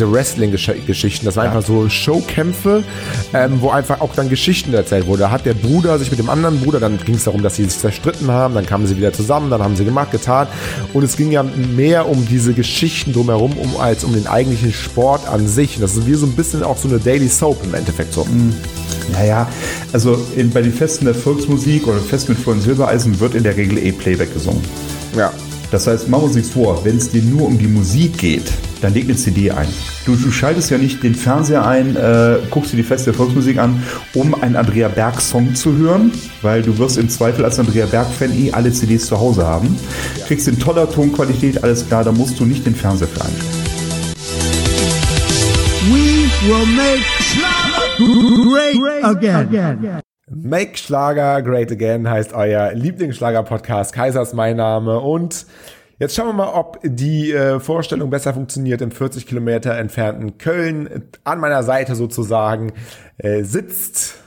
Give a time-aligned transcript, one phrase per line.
[0.00, 1.26] diese Wrestling-Geschichten.
[1.26, 1.52] Das waren ja.
[1.52, 2.84] einfach so Showkämpfe,
[3.34, 5.20] ähm, wo einfach auch dann Geschichten erzählt wurde.
[5.20, 7.64] Da hat der Bruder sich mit dem anderen Bruder, dann ging es darum, dass sie
[7.64, 10.48] sich zerstritten haben, dann kamen sie wieder zusammen, dann haben sie gemacht, getan.
[10.94, 15.28] Und es ging ja mehr um diese Geschichten drumherum, um, als um den eigentlichen Sport
[15.28, 15.76] an sich.
[15.76, 18.24] Und das ist wie so ein bisschen auch so eine Daily Soap im Endeffekt so.
[18.24, 18.54] Mhm.
[19.12, 19.48] Naja,
[19.92, 23.56] also in, bei den Festen der Volksmusik oder Festen mit vollen Silbereisen wird in der
[23.56, 24.62] Regel eh Playback gesungen.
[25.16, 25.32] Ja.
[25.70, 28.52] Das heißt, machen wir uns nichts vor, wenn es dir nur um die Musik geht,
[28.80, 29.68] dann leg eine CD ein.
[30.04, 33.58] Du, du schaltest ja nicht den Fernseher ein, äh, guckst dir die Feste der Volksmusik
[33.58, 33.82] an,
[34.14, 36.10] um einen Andrea Berg-Song zu hören,
[36.42, 39.76] weil du wirst im Zweifel als Andrea Berg-Fan eh alle CDs zu Hause haben.
[40.26, 43.60] Kriegst in toller Tonqualität, alles klar, da musst du nicht den Fernseher für einstellen.
[45.90, 47.02] We will make
[47.98, 49.99] great again.
[50.32, 53.92] Make Schlager Great Again heißt euer Lieblingsschlager-Podcast.
[53.92, 55.44] Kaiser ist mein Name und
[55.98, 58.80] jetzt schauen wir mal, ob die äh, Vorstellung besser funktioniert.
[58.80, 62.72] Im 40 Kilometer entfernten Köln an meiner Seite sozusagen
[63.18, 64.20] äh, sitzt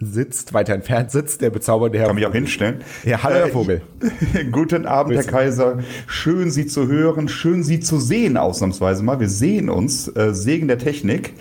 [0.00, 2.06] sitzt, weiter entfernt sitzt, der bezaubernde Herr.
[2.06, 2.82] Kann mich auch hinstellen.
[3.04, 3.82] Ja, hallo Herr Vogel.
[4.52, 5.78] Guten Abend, Herr Kaiser.
[6.06, 9.20] Schön Sie zu hören, schön Sie zu sehen, ausnahmsweise mal.
[9.20, 11.34] Wir sehen uns, äh, Segen der Technik.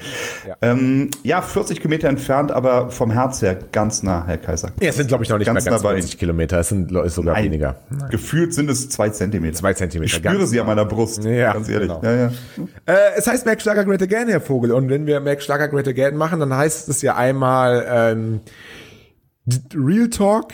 [0.47, 0.55] Ja.
[0.61, 4.71] Ähm, ja, 40 Kilometer entfernt, aber vom Herz her ganz nah, Herr Kaiser.
[4.81, 6.59] Ja, es sind, glaube ich, noch nicht ganz mehr ganz 40 Kilometer.
[6.59, 7.45] Es sind ist sogar Nein.
[7.45, 7.75] weniger.
[7.89, 8.09] Nein.
[8.09, 9.55] Gefühlt sind es zwei Zentimeter.
[9.55, 10.05] Zwei Zentimeter.
[10.08, 11.23] Ich spüre sie an meiner Brust.
[11.23, 11.89] Ja, ganz ehrlich.
[11.89, 12.02] Genau.
[12.03, 12.31] Ja, ja.
[12.86, 14.71] Äh, es heißt Mac Schlager Great Again, Herr Vogel.
[14.71, 18.42] Und wenn wir Mac Schlager Great Again machen, dann heißt es ja einmal, ähm,
[19.73, 20.53] Real Talk,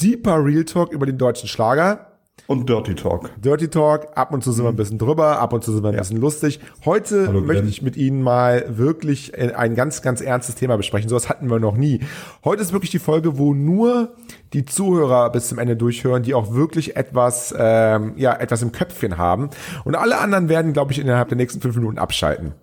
[0.00, 2.08] deeper Real Talk über den deutschen Schlager.
[2.48, 3.30] Und Dirty Talk.
[3.40, 5.90] Dirty Talk, ab und zu sind wir ein bisschen drüber, ab und zu sind wir
[5.90, 6.00] ein ja.
[6.00, 6.60] bisschen lustig.
[6.84, 11.08] Heute Hallo, möchte ich mit Ihnen mal wirklich ein ganz, ganz ernstes Thema besprechen.
[11.08, 12.00] Sowas hatten wir noch nie.
[12.44, 14.14] Heute ist wirklich die Folge, wo nur
[14.52, 19.18] die Zuhörer bis zum Ende durchhören, die auch wirklich etwas, ähm, ja, etwas im Köpfchen
[19.18, 19.50] haben.
[19.84, 22.54] Und alle anderen werden, glaube ich, innerhalb der nächsten fünf Minuten abschalten.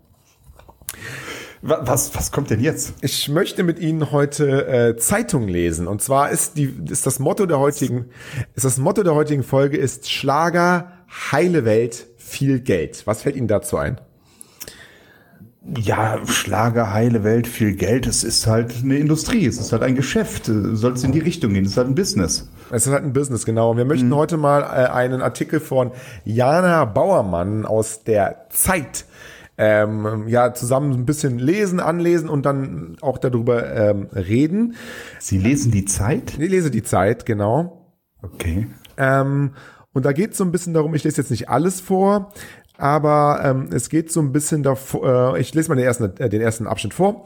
[1.61, 2.93] Was, was kommt denn jetzt?
[3.01, 5.87] Ich möchte mit Ihnen heute äh, Zeitung lesen.
[5.87, 8.05] Und zwar ist die ist das Motto der heutigen
[8.55, 10.93] ist das Motto der heutigen Folge ist Schlager
[11.31, 13.05] heile Welt viel Geld.
[13.05, 13.99] Was fällt Ihnen dazu ein?
[15.77, 18.07] Ja, Schlager, heile Welt, viel Geld.
[18.07, 20.45] Es ist halt eine Industrie, es ist halt ein Geschäft.
[20.45, 21.65] Soll es in die Richtung gehen?
[21.65, 22.49] Es ist halt ein Business.
[22.71, 23.71] Es ist halt ein Business, genau.
[23.71, 24.15] Und wir möchten mhm.
[24.15, 25.91] heute mal äh, einen Artikel von
[26.23, 29.05] Jana Bauermann aus der Zeit
[29.59, 34.75] ähm, ja zusammen ein bisschen lesen, anlesen und dann auch darüber ähm, reden.
[35.19, 36.39] Sie lesen die Zeit?
[36.39, 37.93] Ich lese die Zeit, genau.
[38.21, 38.67] Okay.
[38.97, 39.51] Ähm,
[39.91, 42.31] und da geht es so ein bisschen darum, ich lese jetzt nicht alles vor,
[42.77, 46.29] aber ähm, es geht so ein bisschen davor, äh, ich lese mal den ersten, äh,
[46.29, 47.25] den ersten Abschnitt vor.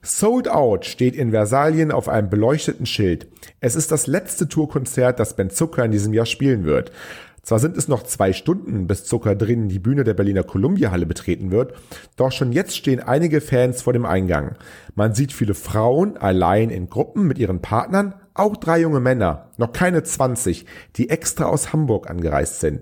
[0.00, 3.26] Sold Out steht in Versalien auf einem beleuchteten Schild.
[3.60, 6.92] Es ist das letzte Tourkonzert, das Ben Zucker in diesem Jahr spielen wird.
[7.44, 11.50] Zwar sind es noch zwei Stunden, bis Zucker drin die Bühne der Berliner Columbia-Halle betreten
[11.50, 11.74] wird,
[12.16, 14.56] doch schon jetzt stehen einige Fans vor dem Eingang.
[14.94, 19.72] Man sieht viele Frauen allein in Gruppen mit ihren Partnern, auch drei junge Männer, noch
[19.72, 20.64] keine 20,
[20.96, 22.80] die extra aus Hamburg angereist sind.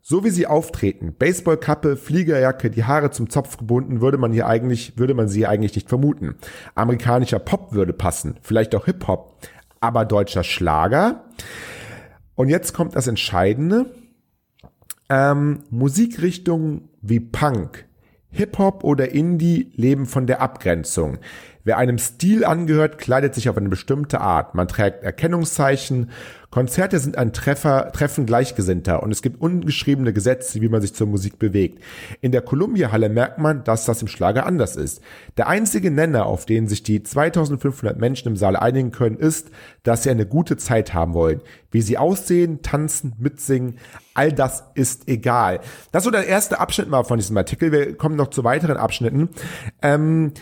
[0.00, 4.96] So wie sie auftreten, Baseballkappe, Fliegerjacke, die Haare zum Zopf gebunden, würde man hier eigentlich,
[4.96, 6.36] würde man sie eigentlich nicht vermuten.
[6.76, 9.36] Amerikanischer Pop würde passen, vielleicht auch Hip-Hop,
[9.80, 11.24] aber deutscher Schlager?
[12.38, 13.86] Und jetzt kommt das Entscheidende.
[15.08, 17.84] Ähm, Musikrichtungen wie Punk,
[18.30, 21.18] Hip-Hop oder Indie leben von der Abgrenzung.
[21.68, 24.54] Wer einem Stil angehört, kleidet sich auf eine bestimmte Art.
[24.54, 26.08] Man trägt Erkennungszeichen.
[26.48, 31.06] Konzerte sind ein Treffer, Treffen Gleichgesinnter und es gibt ungeschriebene Gesetze, wie man sich zur
[31.06, 31.84] Musik bewegt.
[32.22, 35.02] In der Columbia-Halle merkt man, dass das im Schlager anders ist.
[35.36, 39.50] Der einzige Nenner, auf den sich die 2500 Menschen im Saal einigen können, ist,
[39.82, 41.42] dass sie eine gute Zeit haben wollen.
[41.70, 43.76] Wie sie aussehen, tanzen, mitsingen,
[44.14, 45.60] all das ist egal.
[45.92, 47.72] Das so der erste Abschnitt mal von diesem Artikel.
[47.72, 49.28] Wir kommen noch zu weiteren Abschnitten.
[49.82, 50.32] Ähm,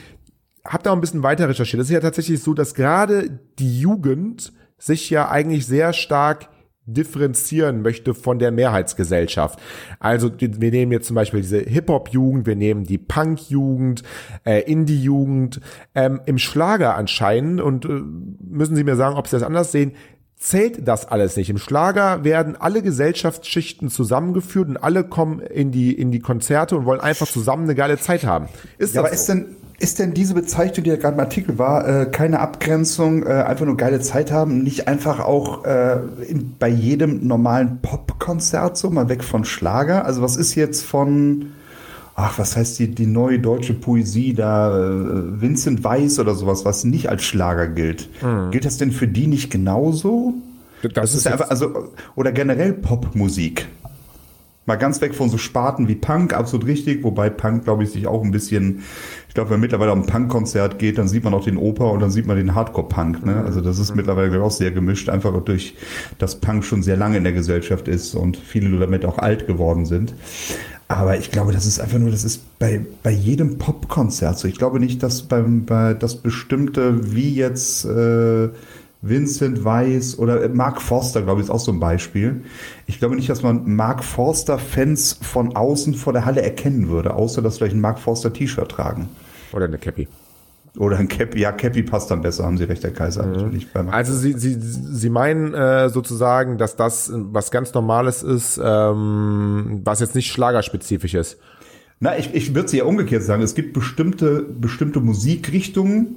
[0.68, 1.80] habe da ein bisschen weiter recherchiert.
[1.80, 6.48] Es ist ja tatsächlich so, dass gerade die Jugend sich ja eigentlich sehr stark
[6.86, 9.58] differenzieren möchte von der Mehrheitsgesellschaft.
[9.98, 14.04] Also wir nehmen jetzt zum Beispiel diese Hip-Hop-Jugend, wir nehmen die Punk-Jugend,
[14.44, 15.60] äh, Indie-Jugend.
[15.94, 18.02] Ähm, Im Schlager anscheinend, und äh,
[18.40, 19.92] müssen Sie mir sagen, ob Sie das anders sehen,
[20.36, 21.50] zählt das alles nicht.
[21.50, 26.84] Im Schlager werden alle Gesellschaftsschichten zusammengeführt und alle kommen in die, in die Konzerte und
[26.84, 28.48] wollen einfach zusammen eine geile Zeit haben.
[28.78, 29.14] Ist ja, aber so?
[29.14, 33.24] ist denn, ist denn diese Bezeichnung, die ja gerade im Artikel war, äh, keine Abgrenzung,
[33.24, 38.78] äh, einfach nur geile Zeit haben, nicht einfach auch äh, in, bei jedem normalen Popkonzert
[38.78, 40.06] so, mal weg von Schlager?
[40.06, 41.52] Also was ist jetzt von,
[42.14, 46.84] ach, was heißt die, die neue deutsche Poesie da, äh, Vincent Weiss oder sowas, was
[46.84, 48.08] nicht als Schlager gilt?
[48.22, 48.52] Mhm.
[48.52, 50.34] Gilt das denn für die nicht genauso?
[50.82, 53.66] Das, das ist, ist einfach, also, oder generell Popmusik.
[54.66, 58.08] Mal ganz weg von so Sparten wie Punk, absolut richtig, wobei Punk, glaube ich, sich
[58.08, 58.82] auch ein bisschen,
[59.28, 62.00] ich glaube, wenn mittlerweile um ein Punk-Konzert geht, dann sieht man auch den Oper und
[62.00, 63.24] dann sieht man den Hardcore-Punk.
[63.24, 63.44] Ne?
[63.44, 63.98] Also das ist mhm.
[63.98, 65.76] mittlerweile auch sehr gemischt, einfach durch,
[66.18, 69.86] dass Punk schon sehr lange in der Gesellschaft ist und viele damit auch alt geworden
[69.86, 70.14] sind.
[70.88, 74.48] Aber ich glaube, das ist einfach nur, das ist bei, bei jedem Popkonzert so.
[74.48, 78.48] Ich glaube nicht, dass beim, bei das bestimmte, wie jetzt äh,
[79.02, 82.42] Vincent Weiss oder Mark Forster, glaube ich, ist auch so ein Beispiel.
[82.86, 87.42] Ich glaube nicht, dass man Mark Forster-Fans von außen vor der Halle erkennen würde, außer
[87.42, 89.08] dass vielleicht ein Mark Forster-T-Shirt tragen.
[89.52, 90.08] Oder eine Cappy.
[90.78, 93.24] Oder ein Cappy, ja, Cappy passt dann besser, haben Sie recht, Herr Kaiser.
[93.24, 93.32] Mhm.
[93.32, 99.80] Natürlich also Sie, Sie, Sie meinen äh, sozusagen, dass das was ganz Normales ist, ähm,
[99.84, 101.38] was jetzt nicht schlagerspezifisch ist.
[101.98, 103.42] Na, ich, ich würde es ja umgekehrt sagen.
[103.42, 106.16] Es gibt bestimmte, bestimmte Musikrichtungen,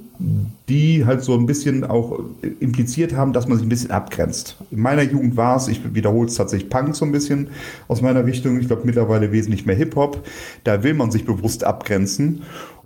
[0.68, 2.20] die halt so ein bisschen auch
[2.60, 4.56] impliziert haben, dass man sich ein bisschen abgrenzt.
[4.70, 7.48] In meiner Jugend war es, ich wiederhole es tatsächlich Punk so ein bisschen
[7.88, 8.60] aus meiner Richtung.
[8.60, 10.26] Ich glaube mittlerweile wesentlich mehr Hip-Hop.
[10.64, 12.42] Da will man sich bewusst abgrenzen.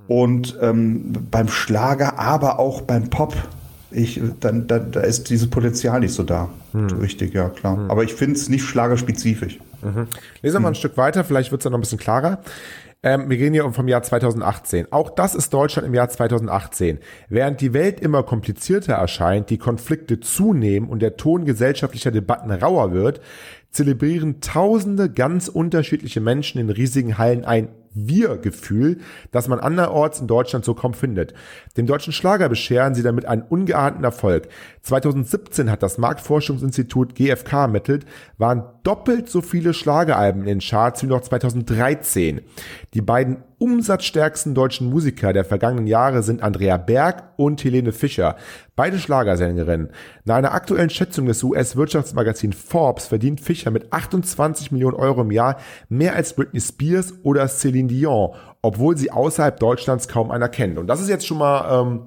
[0.07, 3.35] Und ähm, beim Schlager, aber auch beim Pop,
[3.91, 6.49] ich, dann, dann, da ist dieses Potenzial nicht so da.
[6.73, 6.87] Hm.
[7.01, 7.77] Richtig, ja, klar.
[7.77, 7.91] Hm.
[7.91, 9.59] Aber ich finde es nicht schlagerspezifisch.
[9.83, 10.09] Mhm.
[10.43, 12.39] Lesen wir mal ein Stück weiter, vielleicht wird es dann noch ein bisschen klarer.
[13.05, 14.91] Ähm, wir gehen hier vom Jahr 2018.
[14.91, 17.01] Auch das ist Deutschland im Jahr 2018.
[17.29, 22.93] Während die Welt immer komplizierter erscheint, die Konflikte zunehmen und der Ton gesellschaftlicher Debatten rauer
[22.93, 23.21] wird,
[23.71, 28.99] zelebrieren tausende ganz unterschiedliche Menschen in riesigen Hallen ein wir-Gefühl,
[29.31, 31.35] das man anderorts in Deutschland so kaum findet.
[31.77, 34.49] Dem deutschen Schlager bescheren sie damit einen ungeahnten Erfolg.
[34.83, 38.05] 2017 hat das Marktforschungsinstitut GfK ermittelt,
[38.37, 42.41] waren doppelt so viele Schlageralben in den Charts wie noch 2013.
[42.93, 48.37] Die beiden umsatzstärksten deutschen Musiker der vergangenen Jahre sind Andrea Berg und Helene Fischer,
[48.77, 49.89] beide Schlagersängerinnen.
[50.27, 55.57] Nach einer aktuellen Schätzung des US-Wirtschaftsmagazins Forbes verdient Fischer mit 28 Millionen Euro im Jahr
[55.89, 60.77] mehr als Britney Spears oder Celine Dion, obwohl sie außerhalb Deutschlands kaum einer kennt.
[60.77, 62.03] Und das ist jetzt schon mal, ähm,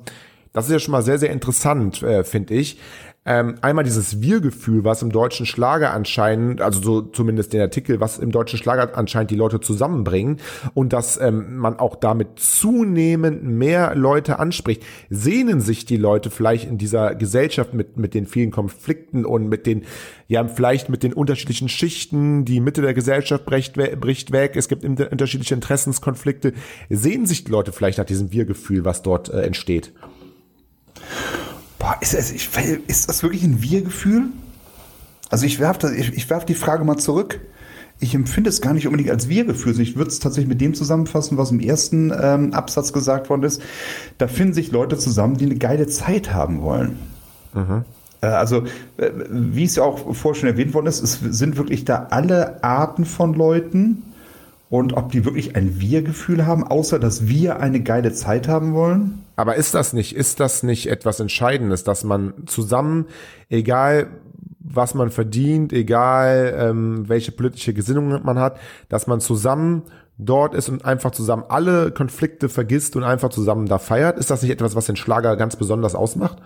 [0.53, 2.79] das ist ja schon mal sehr, sehr interessant, äh, finde ich
[3.27, 8.19] ähm, einmal dieses Wir-Gefühl, was im deutschen Schlager anscheinend, also so zumindest den Artikel, was
[8.19, 10.37] im deutschen Schlager anscheinend die Leute zusammenbringen
[10.73, 14.83] und dass ähm, man auch damit zunehmend mehr Leute anspricht.
[15.09, 19.65] Sehnen sich die Leute vielleicht in dieser Gesellschaft mit, mit den vielen Konflikten und mit
[19.65, 19.83] den,
[20.29, 24.85] ja, vielleicht mit den unterschiedlichen Schichten, die Mitte der Gesellschaft bricht, bricht weg, es gibt
[24.85, 26.53] unterschiedliche Interessenskonflikte.
[26.89, 29.91] Sehnen sich die Leute vielleicht nach diesem Wir-Gefühl, was dort äh, entsteht?
[31.87, 32.49] Boah, ist, das, ich,
[32.87, 34.25] ist das wirklich ein Wir-Gefühl?
[35.29, 37.39] Also ich werfe ich, ich werf die Frage mal zurück.
[38.01, 39.79] Ich empfinde es gar nicht unbedingt als Wir-Gefühl.
[39.79, 43.61] Ich würde es tatsächlich mit dem zusammenfassen, was im ersten ähm, Absatz gesagt worden ist.
[44.17, 46.99] Da finden sich Leute zusammen, die eine geile Zeit haben wollen.
[47.53, 47.85] Mhm.
[48.19, 48.65] Äh, also,
[48.97, 52.65] äh, wie es ja auch vorher schon erwähnt worden ist, es sind wirklich da alle
[52.65, 54.03] Arten von Leuten.
[54.69, 59.23] Und ob die wirklich ein Wir-Gefühl haben, außer dass wir eine geile Zeit haben wollen?
[59.37, 63.05] Aber ist das nicht, ist das nicht etwas Entscheidendes, dass man zusammen,
[63.49, 64.07] egal
[64.59, 68.59] was man verdient, egal ähm, welche politische Gesinnung man hat,
[68.89, 69.83] dass man zusammen
[70.17, 74.17] dort ist und einfach zusammen alle Konflikte vergisst und einfach zusammen da feiert?
[74.17, 76.39] Ist das nicht etwas, was den Schlager ganz besonders ausmacht?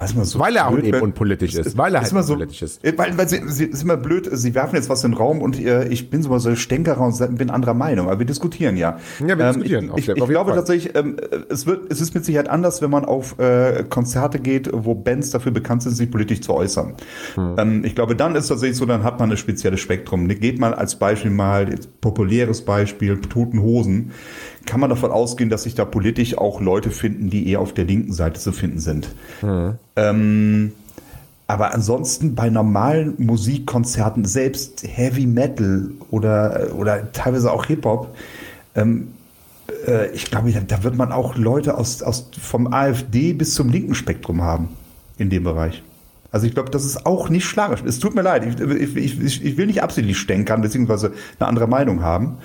[0.00, 2.82] So weil er auch eben unpolitisch ist, weil er halt so, unpolitisch ist.
[2.96, 5.58] Weil, weil sie, sie ist immer blöd, sie werfen jetzt was in den Raum und
[5.58, 8.98] äh, ich bin so so Stänkerer und bin anderer Meinung, aber wir diskutieren ja.
[9.20, 9.92] Ja, wir ähm, diskutieren.
[9.96, 10.58] Ich, ich, ich glaube Fall.
[10.58, 11.16] tatsächlich, ähm,
[11.48, 15.30] es wird, es ist mit Sicherheit anders, wenn man auf äh, Konzerte geht, wo Bands
[15.30, 16.94] dafür bekannt sind, sich politisch zu äußern.
[17.36, 17.54] Hm.
[17.56, 20.26] Ähm, ich glaube, dann ist tatsächlich so, dann hat man ein spezielles Spektrum.
[20.26, 24.10] Geht mal als Beispiel mal, populäres Beispiel, Toten Hosen
[24.66, 27.84] kann man davon ausgehen, dass sich da politisch auch Leute finden, die eher auf der
[27.84, 29.08] linken Seite zu finden sind.
[29.42, 29.74] Mhm.
[29.96, 30.72] Ähm,
[31.46, 38.14] aber ansonsten bei normalen Musikkonzerten, selbst Heavy Metal oder, oder teilweise auch Hip-Hop,
[38.74, 39.08] ähm,
[39.86, 43.94] äh, ich glaube, da, wird man auch Leute aus, aus, vom AfD bis zum linken
[43.94, 44.68] Spektrum haben
[45.18, 45.82] in dem Bereich.
[46.34, 47.84] Also ich glaube, das ist auch nicht schlagerisch.
[47.86, 51.68] Es tut mir leid, ich, ich, ich, ich will nicht absichtlich stänkern, beziehungsweise eine andere
[51.68, 52.38] Meinung haben.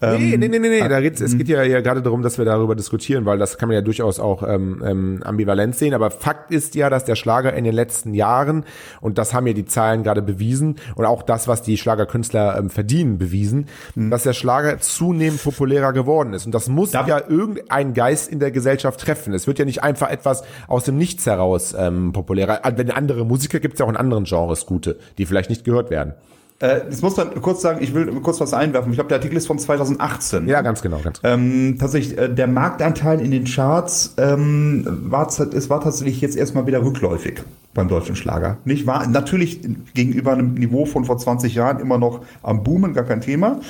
[0.00, 0.88] Nee, ähm, nee, nee, nee, nee.
[0.88, 1.38] Da geht's, es hm.
[1.38, 4.18] geht ja, ja gerade darum, dass wir darüber diskutieren, weil das kann man ja durchaus
[4.18, 5.94] auch ähm, ähm, ambivalent sehen.
[5.94, 8.64] Aber Fakt ist ja, dass der Schlager in den letzten Jahren,
[9.00, 12.68] und das haben ja die Zahlen gerade bewiesen, und auch das, was die Schlagerkünstler ähm,
[12.68, 14.10] verdienen, bewiesen, mhm.
[14.10, 16.46] dass der Schlager zunehmend populärer geworden ist.
[16.46, 19.34] Und das muss Darf ja irgendein Geist in der Gesellschaft treffen.
[19.34, 22.60] Es wird ja nicht einfach etwas aus dem Nichts heraus ähm, populärer.
[22.74, 25.90] Wenn andere Musiker gibt es ja auch in anderen Genres gute, die vielleicht nicht gehört
[25.90, 26.14] werden.
[26.58, 28.90] Äh, das muss man kurz sagen, ich will kurz was einwerfen.
[28.90, 30.48] Ich glaube, der Artikel ist von 2018.
[30.48, 31.00] Ja, ganz genau.
[31.00, 31.34] Ganz genau.
[31.34, 36.66] Ähm, tatsächlich, äh, der Marktanteil in den Charts ähm, war, es war tatsächlich jetzt erstmal
[36.66, 37.42] wieder rückläufig
[37.74, 38.56] beim deutschen Schlager.
[38.64, 39.06] Nicht wahr?
[39.06, 39.60] Natürlich
[39.92, 43.60] gegenüber einem Niveau von vor 20 Jahren immer noch am Boomen, gar kein Thema.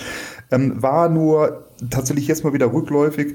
[0.52, 3.34] Ähm, war nur tatsächlich jetzt mal wieder rückläufig.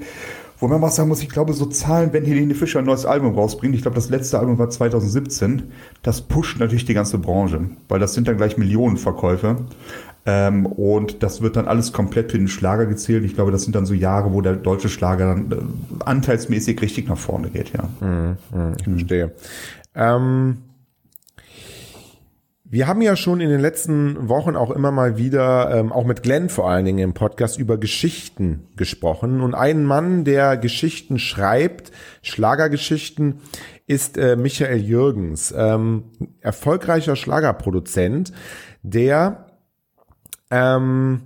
[0.62, 3.34] Wo man mal sagen muss, ich glaube, so Zahlen, wenn Helene Fischer ein neues Album
[3.34, 5.64] rausbringt, ich glaube, das letzte Album war 2017,
[6.04, 9.56] das pusht natürlich die ganze Branche, weil das sind dann gleich Millionenverkäufe.
[10.24, 13.24] Ähm, und das wird dann alles komplett für den Schlager gezählt.
[13.24, 15.56] Ich glaube, das sind dann so Jahre, wo der deutsche Schlager dann äh,
[16.04, 17.88] anteilsmäßig richtig nach vorne geht, ja.
[18.00, 19.32] Mhm, mh, ich verstehe.
[19.96, 20.58] Ähm
[22.72, 26.22] wir haben ja schon in den letzten Wochen auch immer mal wieder, ähm, auch mit
[26.22, 29.42] Glenn vor allen Dingen im Podcast, über Geschichten gesprochen.
[29.42, 33.42] Und ein Mann, der Geschichten schreibt, Schlagergeschichten,
[33.86, 36.04] ist äh, Michael Jürgens, ähm,
[36.40, 38.32] erfolgreicher Schlagerproduzent,
[38.82, 39.48] der
[40.50, 41.24] ähm,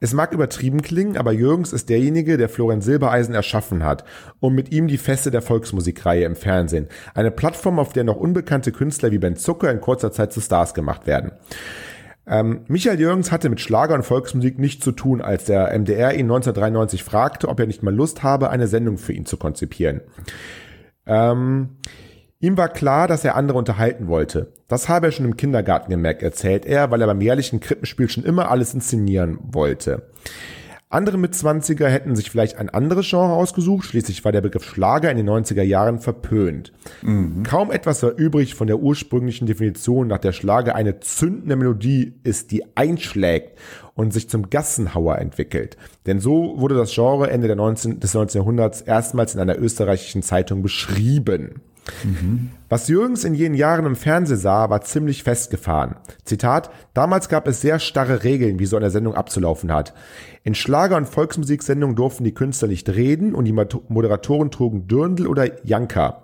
[0.00, 4.04] es mag übertrieben klingen, aber Jürgens ist derjenige, der Florian Silbereisen erschaffen hat
[4.40, 6.88] und mit ihm die Feste der Volksmusikreihe im Fernsehen.
[7.14, 10.74] Eine Plattform, auf der noch unbekannte Künstler wie Ben Zucker in kurzer Zeit zu Stars
[10.74, 11.32] gemacht werden.
[12.28, 16.26] Ähm, Michael Jürgens hatte mit Schlager und Volksmusik nichts zu tun, als der MDR ihn
[16.26, 20.02] 1993 fragte, ob er nicht mal Lust habe, eine Sendung für ihn zu konzipieren.
[21.06, 21.78] Ähm,
[22.40, 24.52] Ihm war klar, dass er andere unterhalten wollte.
[24.68, 28.24] Das habe er schon im Kindergarten gemerkt, erzählt er, weil er beim jährlichen Krippenspiel schon
[28.24, 30.06] immer alles inszenieren wollte.
[30.90, 35.18] Andere Mitzwanziger hätten sich vielleicht ein anderes Genre ausgesucht, schließlich war der Begriff Schlager in
[35.18, 36.72] den 90er Jahren verpönt.
[37.02, 37.42] Mhm.
[37.42, 42.52] Kaum etwas war übrig von der ursprünglichen Definition, nach der Schlager eine zündende Melodie ist,
[42.52, 43.58] die einschlägt
[43.96, 45.76] und sich zum Gassenhauer entwickelt.
[46.06, 51.60] Denn so wurde das Genre Ende 19, des 1900s erstmals in einer österreichischen Zeitung beschrieben.
[52.68, 55.96] Was Jürgens in jenen Jahren im Fernsehen sah, war ziemlich festgefahren.
[56.24, 59.94] Zitat, damals gab es sehr starre Regeln, wie so eine Sendung abzulaufen hat.
[60.44, 65.64] In Schlager- und Volksmusiksendungen durften die Künstler nicht reden und die Moderatoren trugen Dürndl oder
[65.64, 66.22] Janka.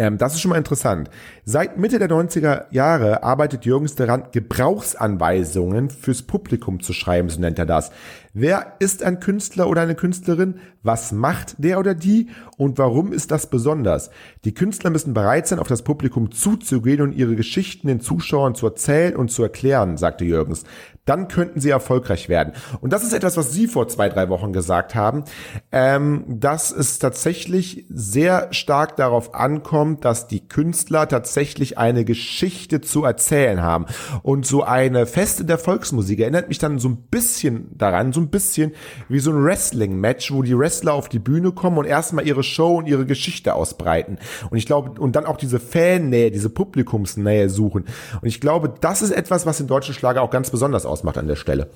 [0.00, 1.10] Ähm, das ist schon mal interessant.
[1.44, 7.58] Seit Mitte der 90er Jahre arbeitet Jürgens daran, Gebrauchsanweisungen fürs Publikum zu schreiben, so nennt
[7.58, 7.90] er das.
[8.32, 10.60] Wer ist ein Künstler oder eine Künstlerin?
[10.84, 12.28] Was macht der oder die?
[12.56, 14.10] Und warum ist das besonders?
[14.44, 18.66] Die Künstler müssen bereit sein, auf das Publikum zuzugehen und ihre Geschichten den Zuschauern zu
[18.66, 20.62] erzählen und zu erklären, sagte Jürgens
[21.08, 22.52] dann könnten sie erfolgreich werden.
[22.80, 25.24] Und das ist etwas, was Sie vor zwei, drei Wochen gesagt haben,
[25.72, 33.04] ähm, dass es tatsächlich sehr stark darauf ankommt, dass die Künstler tatsächlich eine Geschichte zu
[33.04, 33.86] erzählen haben.
[34.22, 38.28] Und so eine Feste der Volksmusik erinnert mich dann so ein bisschen daran, so ein
[38.28, 38.72] bisschen
[39.08, 42.76] wie so ein Wrestling-Match, wo die Wrestler auf die Bühne kommen und erstmal ihre Show
[42.76, 44.18] und ihre Geschichte ausbreiten.
[44.50, 47.86] Und ich glaube, und dann auch diese Fannähe, diese Publikumsnähe suchen.
[48.20, 51.18] Und ich glaube, das ist etwas, was den deutschen Schlager auch ganz besonders ausmacht ausmacht
[51.18, 51.68] an der Stelle.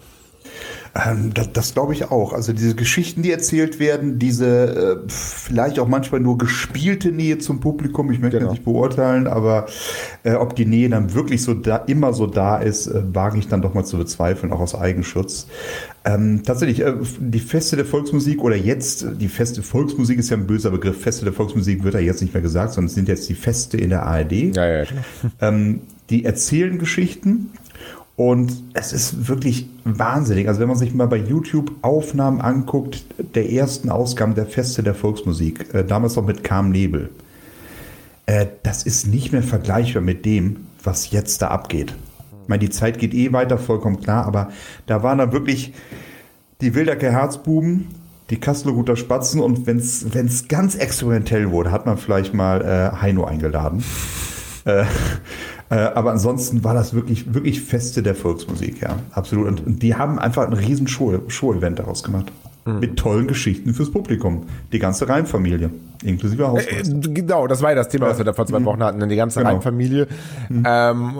[0.94, 2.32] Ähm, das, das glaube ich auch.
[2.32, 7.60] Also diese Geschichten, die erzählt werden, diese äh, vielleicht auch manchmal nur gespielte Nähe zum
[7.60, 8.50] Publikum, ich möchte genau.
[8.50, 9.66] nicht beurteilen, aber
[10.22, 13.48] äh, ob die Nähe dann wirklich so da, immer so da ist, äh, wage ich
[13.48, 15.46] dann doch mal zu bezweifeln, auch aus Eigenschutz.
[16.04, 20.46] Ähm, tatsächlich, äh, die Feste der Volksmusik oder jetzt, die Feste Volksmusik ist ja ein
[20.46, 23.28] böser Begriff, Feste der Volksmusik wird ja jetzt nicht mehr gesagt, sondern es sind jetzt
[23.30, 24.54] die Feste in der ARD.
[24.54, 25.00] Ja, ja, genau.
[25.40, 27.50] ähm, die erzählen Geschichten
[28.22, 30.46] und es ist wirklich wahnsinnig.
[30.46, 34.94] Also wenn man sich mal bei YouTube Aufnahmen anguckt, der ersten Ausgaben der Feste der
[34.94, 37.10] Volksmusik, äh, damals noch mit Carm Nebel,
[38.26, 41.96] äh, das ist nicht mehr vergleichbar mit dem, was jetzt da abgeht.
[42.44, 44.52] Ich meine, die Zeit geht eh weiter, vollkommen klar, aber
[44.86, 45.74] da waren dann wirklich
[46.60, 47.88] die Wilderke Herzbuben,
[48.30, 53.24] die Kasseler Spatzen und wenn es ganz experimentell wurde, hat man vielleicht mal äh, Heino
[53.24, 53.82] eingeladen.
[54.64, 54.84] äh,
[55.72, 59.48] äh, aber ansonsten war das wirklich, wirklich Feste der Volksmusik, ja, absolut.
[59.48, 62.30] Und, und die haben einfach ein riesen Show-Event Show daraus gemacht.
[62.66, 62.78] Mhm.
[62.78, 64.44] Mit tollen Geschichten fürs Publikum.
[64.70, 65.70] Die ganze Reimfamilie,
[66.04, 66.94] inklusive Hausmeister.
[66.94, 68.66] Äh, genau, das war ja das Thema, was wir da vor zwei mhm.
[68.66, 69.08] Wochen hatten.
[69.08, 69.52] Die ganze genau.
[69.52, 70.06] Reimfamilie.
[70.50, 70.62] Mhm.
[70.66, 71.16] Ähm,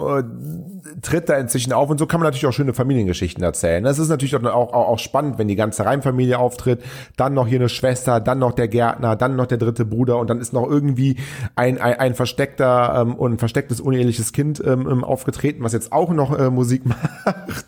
[1.03, 3.83] tritt da inzwischen auf und so kann man natürlich auch schöne Familiengeschichten erzählen.
[3.83, 6.81] Das ist natürlich auch, auch, auch spannend, wenn die ganze Reimfamilie auftritt,
[7.17, 10.29] dann noch hier eine Schwester, dann noch der Gärtner, dann noch der dritte Bruder und
[10.29, 11.17] dann ist noch irgendwie
[11.55, 16.11] ein, ein, ein versteckter ähm, und verstecktes uneheliches Kind ähm, ähm aufgetreten, was jetzt auch
[16.11, 17.65] noch äh, Musik macht.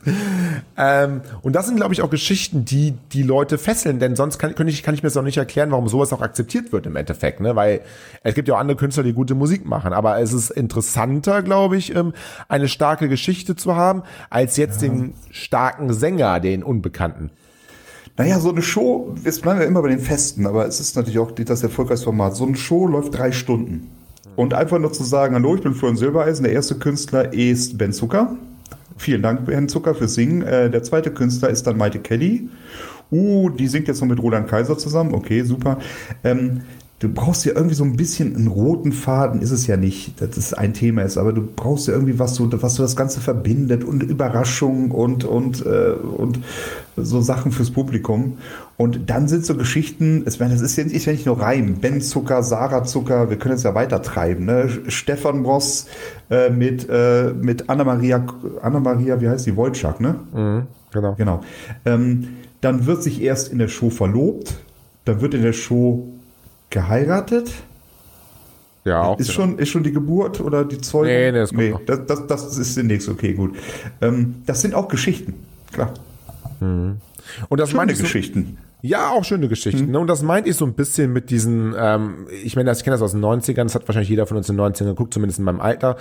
[0.77, 4.55] ähm, und das sind, glaube ich, auch Geschichten, die die Leute fesseln, denn sonst kann,
[4.55, 6.95] kann, ich, kann ich mir das auch nicht erklären, warum sowas auch akzeptiert wird im
[6.95, 7.55] Endeffekt, ne?
[7.55, 7.81] weil
[8.23, 11.75] es gibt ja auch andere Künstler, die gute Musik machen, aber es ist interessanter, glaube
[11.75, 12.13] ich, ähm,
[12.47, 14.89] eine starke Geschichte zu haben, als jetzt ja.
[14.89, 17.31] den starken Sänger, den Unbekannten.
[18.17, 21.19] Naja, so eine Show, jetzt bleiben wir immer bei den Festen, aber es ist natürlich
[21.19, 22.35] auch das Erfolgsformat.
[22.35, 23.91] So eine Show läuft drei Stunden.
[24.37, 27.91] Und einfach nur zu sagen, hallo, ich bin Florian Silbereisen, der erste Künstler ist Ben
[27.93, 28.35] Zucker.
[28.97, 30.41] Vielen Dank, Herrn Zucker, fürs Singen.
[30.41, 32.49] Äh, der zweite Künstler ist dann Maite Kelly.
[33.11, 35.13] Uh, die singt jetzt noch mit Roland Kaiser zusammen.
[35.13, 35.79] Okay, super.
[36.23, 36.61] Ähm,
[37.05, 40.37] du brauchst ja irgendwie so ein bisschen einen roten Faden, ist es ja nicht, dass
[40.37, 43.19] es ein Thema ist, aber du brauchst ja irgendwie was, so, was so das Ganze
[43.21, 46.39] verbindet und Überraschung und, und, äh, und
[46.97, 48.39] so Sachen fürs Publikum.
[48.77, 52.01] Und dann sind so Geschichten, es, das ist ja, ist ja nicht nur Reim, Ben
[52.01, 54.45] Zucker, Sarah Zucker, wir können es ja weiter treiben.
[54.45, 54.67] Ne?
[54.87, 55.85] Stefan Bross
[56.31, 58.25] äh, mit, äh, mit Anna-Maria,
[58.63, 60.15] Anna-Maria, wie heißt die, Wojcik, ne?
[60.33, 61.13] Mhm, genau.
[61.15, 61.41] genau.
[61.85, 62.29] Ähm,
[62.61, 64.55] dann wird sich erst in der Show verlobt,
[65.05, 66.14] dann wird in der Show
[66.69, 67.51] geheiratet.
[68.83, 69.19] Ja, auch.
[69.19, 69.47] Ist, genau.
[69.47, 71.07] schon, ist schon die Geburt oder die Zeugung?
[71.07, 73.55] Nee, nee, das, nee das, das, das, ist demnächst okay, gut.
[74.01, 75.33] Ähm, das sind auch Geschichten,
[75.71, 75.93] klar.
[76.59, 76.97] Mhm.
[77.49, 78.57] Und das Schöne Geschichten.
[78.85, 79.89] Ja, auch schöne Geschichten.
[79.89, 79.95] Mhm.
[79.95, 83.01] Und das meint ich so ein bisschen mit diesen, ähm, ich meine, ich kenne das
[83.01, 85.45] aus den 90ern, das hat wahrscheinlich jeder von uns in den 90ern geguckt, zumindest in
[85.45, 85.95] meinem Alter,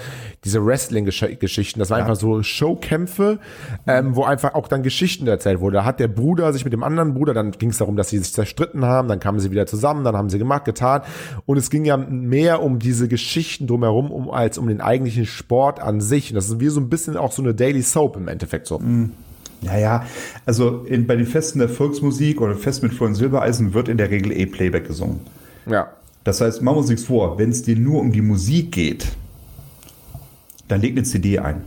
[0.45, 1.79] diese Wrestling-Geschichten.
[1.79, 2.05] Das waren ja.
[2.05, 3.39] einfach so Showkämpfe,
[3.87, 5.79] ähm, wo einfach auch dann Geschichten erzählt wurde.
[5.79, 8.19] Da hat der Bruder sich mit dem anderen Bruder, dann ging es darum, dass sie
[8.19, 11.03] sich zerstritten haben, dann kamen sie wieder zusammen, dann haben sie gemacht, getan.
[11.47, 15.81] Und es ging ja mehr um diese Geschichten drumherum, um, als um den eigentlichen Sport
[15.81, 16.31] an sich.
[16.31, 18.79] Und das ist wie so ein bisschen auch so eine Daily Soap im Endeffekt so.
[18.79, 19.13] Mhm.
[19.65, 20.05] Naja,
[20.47, 24.11] also in, bei den Festen der Volksmusik oder Fest mit Florian Silbereisen wird in der
[24.11, 25.21] Regel eh Playback gesungen.
[25.67, 25.89] Ja.
[26.25, 29.09] Das heißt, machen wir uns nichts vor, wenn es dir nur um die Musik geht,
[30.69, 31.63] dann leg eine CD ein.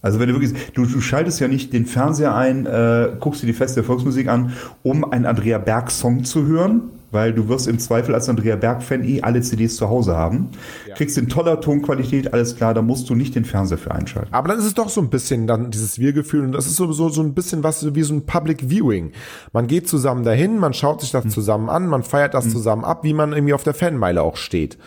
[0.00, 3.46] Also wenn du wirklich, du, du schaltest ja nicht den Fernseher ein, äh, guckst dir
[3.46, 4.52] die Feste der Volksmusik an,
[4.84, 9.02] um einen Andrea Berg Song zu hören, weil du wirst im Zweifel als Andrea Berg-Fan
[9.02, 10.50] eh alle CDs zu Hause haben.
[10.86, 10.94] Ja.
[10.94, 14.32] Kriegst in toller Tonqualität, alles klar, da musst du nicht den Fernseher für einschalten.
[14.32, 17.08] Aber dann ist es doch so ein bisschen dann dieses Wir-Gefühl und das ist sowieso
[17.08, 19.12] so ein bisschen was wie so ein Public Viewing.
[19.52, 21.30] Man geht zusammen dahin, man schaut sich das mhm.
[21.30, 22.50] zusammen an, man feiert das mhm.
[22.50, 24.78] zusammen ab, wie man irgendwie auf der Fanmeile auch steht.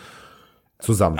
[0.78, 1.18] Zusammen.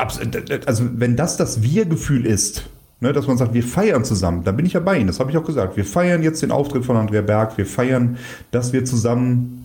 [0.66, 2.64] Also wenn das das Wir-Gefühl ist,
[3.00, 5.30] ne, dass man sagt, wir feiern zusammen, da bin ich ja bei Ihnen, das habe
[5.30, 5.76] ich auch gesagt.
[5.76, 8.16] Wir feiern jetzt den Auftritt von Andrea Berg, wir feiern,
[8.50, 9.61] dass wir zusammen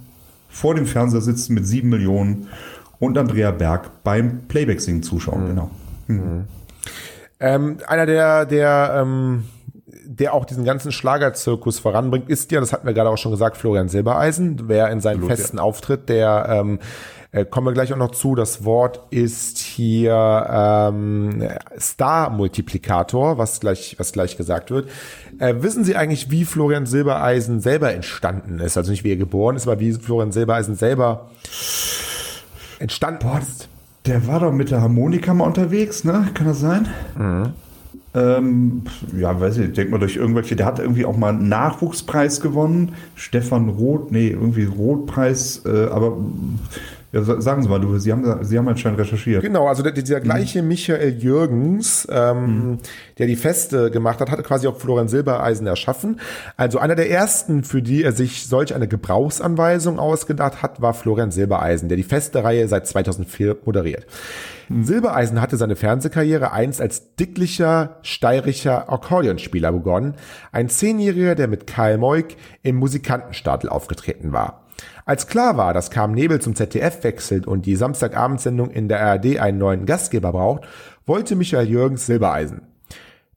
[0.57, 2.47] vor dem Fernseher sitzen mit sieben Millionen
[2.97, 5.43] und Andrea Berg beim Playback-Singen zuschauen.
[5.43, 5.47] Mhm.
[5.49, 5.71] Genau.
[6.07, 6.45] Mhm.
[7.39, 9.43] Ähm, einer der, der, ähm,
[10.03, 13.55] der auch diesen ganzen Schlagerzirkus voranbringt, ist ja, das hatten wir gerade auch schon gesagt,
[13.55, 15.63] Florian Silbereisen, wer in seinem Blut, festen ja.
[15.63, 16.79] Auftritt, der ähm,
[17.37, 18.35] äh, kommen wir gleich auch noch zu.
[18.35, 21.43] Das Wort ist hier ähm,
[21.79, 24.89] Star-Multiplikator, was gleich, was gleich gesagt wird.
[25.39, 28.77] Äh, wissen Sie eigentlich, wie Florian Silbereisen selber entstanden ist?
[28.77, 31.29] Also nicht wie er geboren ist, aber wie Florian Silbereisen selber
[32.79, 33.69] entstanden Boah, ist.
[34.05, 36.29] Der war doch mit der Harmonika mal unterwegs, ne?
[36.33, 36.87] Kann das sein?
[37.17, 37.53] Mhm.
[38.15, 38.83] Ähm,
[39.15, 42.93] ja, weiß ich, denk mal durch irgendwelche, der hat irgendwie auch mal einen Nachwuchspreis gewonnen.
[43.15, 46.17] Stefan Roth, nee, irgendwie Rotpreis, äh, aber
[47.13, 49.41] ja, sagen Sie mal, du, Sie haben, Sie haben anscheinend recherchiert.
[49.41, 50.67] Genau, also der, dieser gleiche mhm.
[50.67, 52.77] Michael Jürgens, ähm, mhm.
[53.17, 56.19] der die Feste gemacht hat, hatte quasi auch Florian Silbereisen erschaffen.
[56.57, 61.31] Also einer der ersten, für die er sich solch eine Gebrauchsanweisung ausgedacht hat, war Florian
[61.31, 64.05] Silbereisen, der die Feste-Reihe seit 2004 moderiert.
[64.67, 64.83] Mhm.
[64.83, 70.15] Silbereisen hatte seine Fernsehkarriere einst als dicklicher, steirischer Akkordeonspieler begonnen,
[70.51, 74.66] ein Zehnjähriger, der mit Karl Moik im Musikantenstadel aufgetreten war.
[75.07, 79.39] Als klar war, dass Carmen Nebel zum ZDF wechselt und die Samstagabendsendung in der ARD
[79.39, 80.67] einen neuen Gastgeber braucht,
[81.05, 82.63] wollte Michael Jürgens Silbereisen.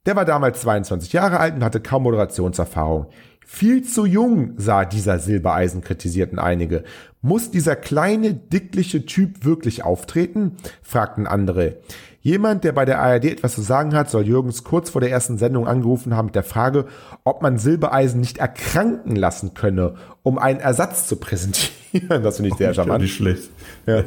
[0.04, 3.06] Der war damals 22 Jahre alt und hatte kaum Moderationserfahrung.
[3.46, 6.82] Viel zu jung, sah dieser Silbereisen, kritisierten einige.
[7.22, 10.56] Muss dieser kleine, dickliche Typ wirklich auftreten?
[10.82, 11.76] fragten andere.
[12.22, 15.38] Jemand, der bei der ARD etwas zu sagen hat, soll Jürgens kurz vor der ersten
[15.38, 16.84] Sendung angerufen haben mit der Frage,
[17.24, 21.70] ob man Silbereisen nicht erkranken lassen könne, um einen Ersatz zu präsentieren.
[22.22, 23.02] Das finde ich sehr charmant.
[23.02, 23.50] Nicht schlecht.
[23.84, 24.04] Ja.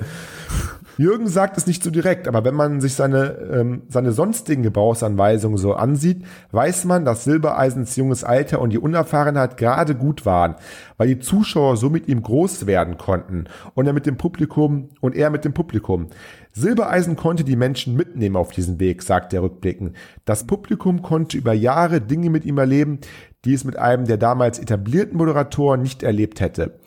[0.97, 5.57] Jürgen sagt es nicht so direkt, aber wenn man sich seine, ähm, seine sonstigen Gebrauchsanweisungen
[5.57, 10.55] so ansieht, weiß man, dass Silbereisens junges Alter und die Unerfahrenheit gerade gut waren,
[10.97, 15.15] weil die Zuschauer so mit ihm groß werden konnten und er mit dem Publikum und
[15.15, 16.07] er mit dem Publikum.
[16.53, 19.95] Silbereisen konnte die Menschen mitnehmen auf diesen Weg, sagt er rückblickend.
[20.23, 22.99] Das Publikum konnte über Jahre Dinge mit ihm erleben,
[23.43, 26.79] die es mit einem der damals etablierten Moderatoren nicht erlebt hätte.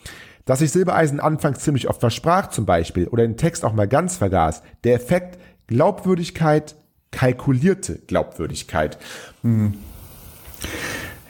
[0.45, 4.15] Dass sich Silbereisen anfangs ziemlich oft versprach zum Beispiel oder den Text auch mal ganz
[4.15, 4.63] vergaß.
[4.85, 6.75] Der Effekt Glaubwürdigkeit,
[7.11, 8.97] kalkulierte Glaubwürdigkeit.
[9.41, 9.73] Hm.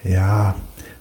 [0.03, 0.55] Ja,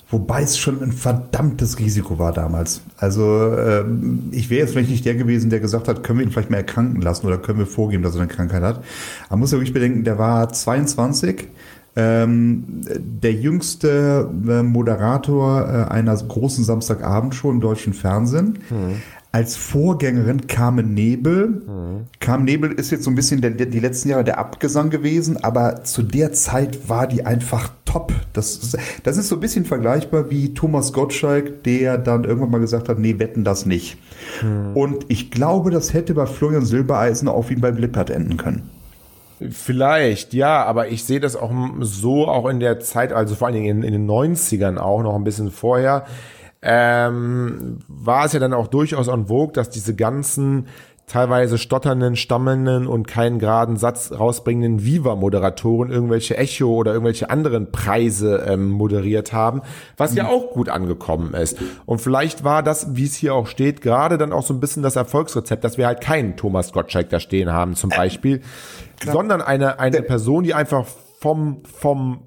[0.08, 2.82] wobei es schon ein verdammtes Risiko war damals.
[2.96, 6.32] Also ähm, ich wäre jetzt vielleicht nicht der gewesen, der gesagt hat, können wir ihn
[6.32, 8.84] vielleicht mal erkranken lassen oder können wir vorgeben, dass er eine Krankheit hat.
[9.30, 11.48] Man muss ja wirklich bedenken, der war 22,
[11.96, 18.58] ähm, der jüngste äh, Moderator äh, einer großen Samstagabendshow im deutschen Fernsehen.
[18.68, 19.02] Mhm.
[19.36, 21.48] Als Vorgängerin Carmen Nebel.
[21.48, 22.06] Mhm.
[22.20, 25.84] Carmen Nebel ist jetzt so ein bisschen der, die letzten Jahre der Abgesang gewesen, aber
[25.84, 28.14] zu der Zeit war die einfach top.
[28.32, 32.88] Das, das ist so ein bisschen vergleichbar wie Thomas Gottschalk, der dann irgendwann mal gesagt
[32.88, 33.98] hat, nee, wetten das nicht.
[34.42, 34.74] Mhm.
[34.74, 38.70] Und ich glaube, das hätte bei Florian Silbereisen auch wie bei Blippert enden können.
[39.50, 43.56] Vielleicht, ja, aber ich sehe das auch so auch in der Zeit, also vor allen
[43.56, 46.06] Dingen in, in den 90ern auch noch ein bisschen vorher,
[46.68, 50.66] ähm, war es ja dann auch durchaus en vogue, dass diese ganzen
[51.06, 58.44] teilweise stotternden, stammelnden und keinen geraden Satz rausbringenden Viva-Moderatoren irgendwelche Echo oder irgendwelche anderen Preise
[58.48, 59.62] ähm, moderiert haben,
[59.96, 60.16] was mhm.
[60.16, 61.58] ja auch gut angekommen ist.
[61.84, 64.82] Und vielleicht war das, wie es hier auch steht, gerade dann auch so ein bisschen
[64.82, 68.38] das Erfolgsrezept, dass wir halt keinen Thomas Gottschalk da stehen haben zum Beispiel,
[69.06, 70.84] äh, sondern eine, eine Person, die einfach
[71.20, 72.22] vom, vom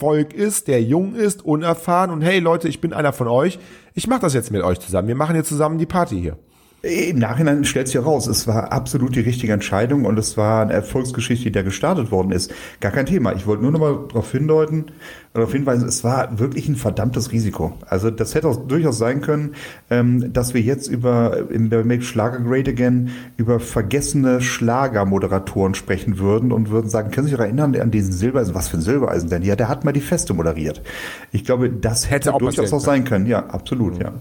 [0.00, 3.58] Volk ist, der jung ist, unerfahren und hey Leute, ich bin einer von euch,
[3.94, 6.36] ich mache das jetzt mit euch zusammen, wir machen jetzt zusammen die Party hier.
[6.82, 10.72] Im Nachhinein stellt sich heraus, es war absolut die richtige Entscheidung und es war eine
[10.72, 12.54] Erfolgsgeschichte, die da gestartet worden ist.
[12.80, 13.34] Gar kein Thema.
[13.34, 14.86] Ich wollte nur noch mal darauf hindeuten,
[15.32, 17.72] darauf hinweisen, es war wirklich ein verdammtes Risiko.
[17.86, 19.54] Also das hätte auch durchaus sein können,
[19.88, 26.50] ähm, dass wir jetzt über im Make Schlager Great Again über vergessene Schlagermoderatoren sprechen würden
[26.50, 28.54] und würden sagen, können Sie sich erinnern an diesen Silbereisen?
[28.56, 29.42] Was für ein Silbereisen denn?
[29.42, 30.82] Ja, der hat mal die Feste moderiert.
[31.30, 33.26] Ich glaube, das hätte, hätte auch durchaus auch sein können.
[33.26, 34.00] Ja, absolut, mhm.
[34.00, 34.12] ja.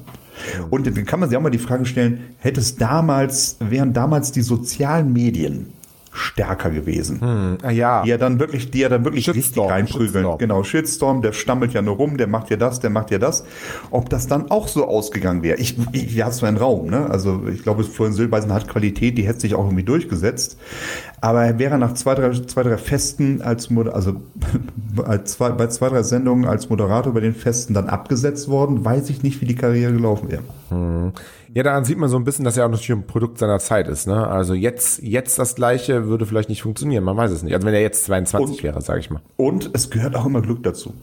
[0.69, 4.31] Und dann kann man sich auch mal die Frage stellen, hätte es damals, wären damals
[4.31, 5.73] die sozialen Medien
[6.19, 7.21] stärker gewesen.
[7.21, 8.03] Hm, ah, ja.
[8.03, 10.11] Die ja dann wirklich, die ja dann wirklich richtig reinprügeln.
[10.11, 10.37] Shitstorm.
[10.37, 13.45] Genau, Shitstorm, der stammelt ja nur rum, der macht ja das, der macht ja das.
[13.89, 15.57] Ob das dann auch so ausgegangen wäre.
[15.57, 17.09] Ich, ich ja, so einen Raum, ne?
[17.09, 20.57] Also ich glaube, Florian Silbereisen hat Qualität, die hätte sich auch irgendwie durchgesetzt.
[21.21, 24.21] Aber er wäre nach zwei, drei, zwei, drei Festen als also
[25.05, 29.09] als zwei, bei zwei, drei Sendungen als Moderator bei den Festen dann abgesetzt worden, weiß
[29.09, 30.43] ich nicht, wie die Karriere gelaufen wäre.
[30.69, 31.13] Hm.
[31.53, 33.87] Ja, daran sieht man so ein bisschen, dass er auch natürlich ein Produkt seiner Zeit
[33.87, 34.07] ist.
[34.07, 34.27] Ne?
[34.27, 37.53] Also jetzt, jetzt das Gleiche würde vielleicht nicht funktionieren, man weiß es nicht.
[37.53, 39.21] Also wenn er jetzt 22 und, wäre, sage ich mal.
[39.35, 40.93] Und es gehört auch immer Glück dazu.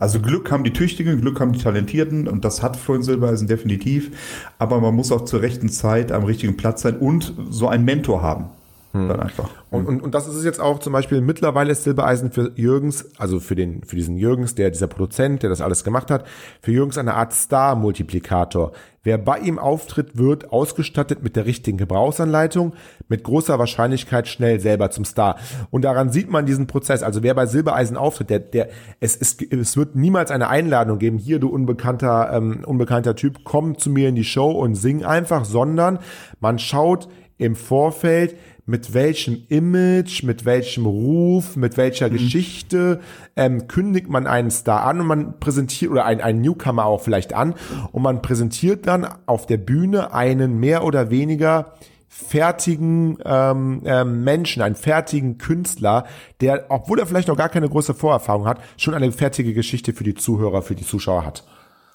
[0.00, 4.10] Also Glück haben die Tüchtigen, Glück haben die Talentierten und das hat Florian Silbereisen definitiv.
[4.58, 8.22] Aber man muss auch zur rechten Zeit am richtigen Platz sein und so einen Mentor
[8.22, 8.46] haben.
[8.92, 9.08] Hm.
[9.08, 9.48] Dann einfach.
[9.70, 13.08] Und, und, und das ist es jetzt auch zum Beispiel mittlerweile ist Silbereisen für Jürgens,
[13.18, 16.26] also für den, für diesen Jürgens, der, dieser Produzent, der das alles gemacht hat,
[16.60, 18.72] für Jürgens eine Art Star-Multiplikator.
[19.02, 22.74] Wer bei ihm auftritt, wird ausgestattet mit der richtigen Gebrauchsanleitung,
[23.08, 25.38] mit großer Wahrscheinlichkeit schnell selber zum Star.
[25.70, 27.02] Und daran sieht man diesen Prozess.
[27.02, 28.68] Also wer bei Silbereisen auftritt, der, der,
[29.00, 33.78] es, es, es wird niemals eine Einladung geben, hier du unbekannter, ähm, unbekannter Typ, komm
[33.78, 35.98] zu mir in die Show und sing einfach, sondern
[36.40, 42.12] man schaut im Vorfeld, mit welchem Image, mit welchem Ruf, mit welcher mhm.
[42.12, 43.00] Geschichte
[43.34, 47.34] ähm, kündigt man einen Star an und man präsentiert oder einen, einen Newcomer auch vielleicht
[47.34, 47.54] an
[47.90, 51.72] und man präsentiert dann auf der Bühne einen mehr oder weniger
[52.08, 56.04] fertigen ähm, ähm, Menschen, einen fertigen Künstler,
[56.40, 60.04] der, obwohl er vielleicht noch gar keine große Vorerfahrung hat, schon eine fertige Geschichte für
[60.04, 61.42] die Zuhörer, für die Zuschauer hat.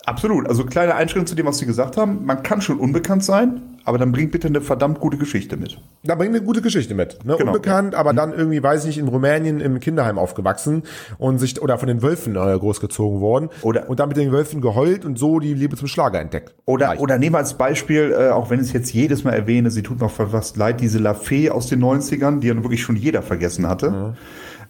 [0.08, 0.48] Absolut.
[0.48, 2.26] Also kleine Einschränkung zu dem, was Sie gesagt haben.
[2.26, 5.82] Man kann schon unbekannt sein, aber dann bringt bitte eine verdammt gute Geschichte mit.
[6.04, 7.26] Da bringt eine gute Geschichte mit.
[7.26, 7.36] Ne?
[7.38, 7.52] Genau.
[7.52, 8.16] Unbekannt, aber mhm.
[8.16, 10.84] dann irgendwie, weiß ich nicht, in Rumänien im Kinderheim aufgewachsen
[11.18, 14.62] und sich oder von den Wölfen äh, großgezogen worden oder und dann mit den Wölfen
[14.62, 16.56] geheult und so die Liebe zum Schlager entdeckt.
[16.64, 19.72] Oder oder nehmen wir als Beispiel, äh, auch wenn ich es jetzt jedes Mal erwähne,
[19.72, 22.96] sie tut mir fast leid, diese La Fee aus den 90ern, die ja wirklich schon
[22.96, 23.92] jeder vergessen hatte.
[23.92, 24.14] Mhm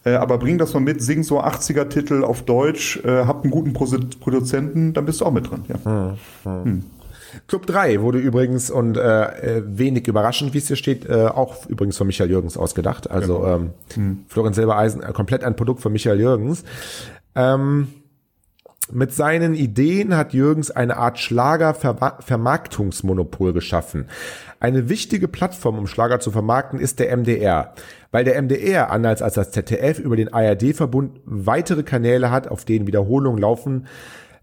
[0.07, 3.73] äh, aber bring das mal mit, sing so 80er-Titel auf Deutsch, äh, hab einen guten
[3.73, 3.87] Pro
[4.19, 5.63] Produzenten, dann bist du auch mit drin.
[5.67, 5.75] Ja.
[5.83, 6.63] Hm, hm.
[6.63, 6.83] Hm.
[7.47, 11.65] Club 3 wurde übrigens und äh, äh, wenig überraschend, wie es hier steht, äh, auch
[11.67, 13.11] übrigens von Michael Jürgens ausgedacht.
[13.11, 13.55] Also genau.
[13.55, 14.19] ähm, hm.
[14.27, 16.63] Florian Silbereisen, äh, komplett ein Produkt von Michael Jürgens.
[17.35, 17.89] Ähm,
[18.91, 24.07] mit seinen Ideen hat Jürgens eine Art Schlager-Vermarktungsmonopol geschaffen.
[24.59, 27.73] Eine wichtige Plattform, um Schlager zu vermarkten, ist der MDR.
[28.11, 32.87] Weil der MDR, anders als das ZDF, über den ARD-Verbund weitere Kanäle hat, auf denen
[32.87, 33.85] Wiederholungen laufen,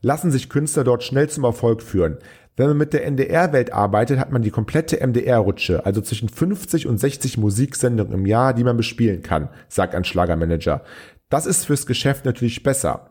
[0.03, 2.19] lassen sich Künstler dort schnell zum Erfolg führen.
[2.57, 6.99] Wenn man mit der NDR-Welt arbeitet, hat man die komplette MDR-Rutsche, also zwischen 50 und
[6.99, 10.83] 60 Musiksendungen im Jahr, die man bespielen kann, sagt ein Schlagermanager.
[11.31, 13.11] Das ist fürs Geschäft natürlich besser.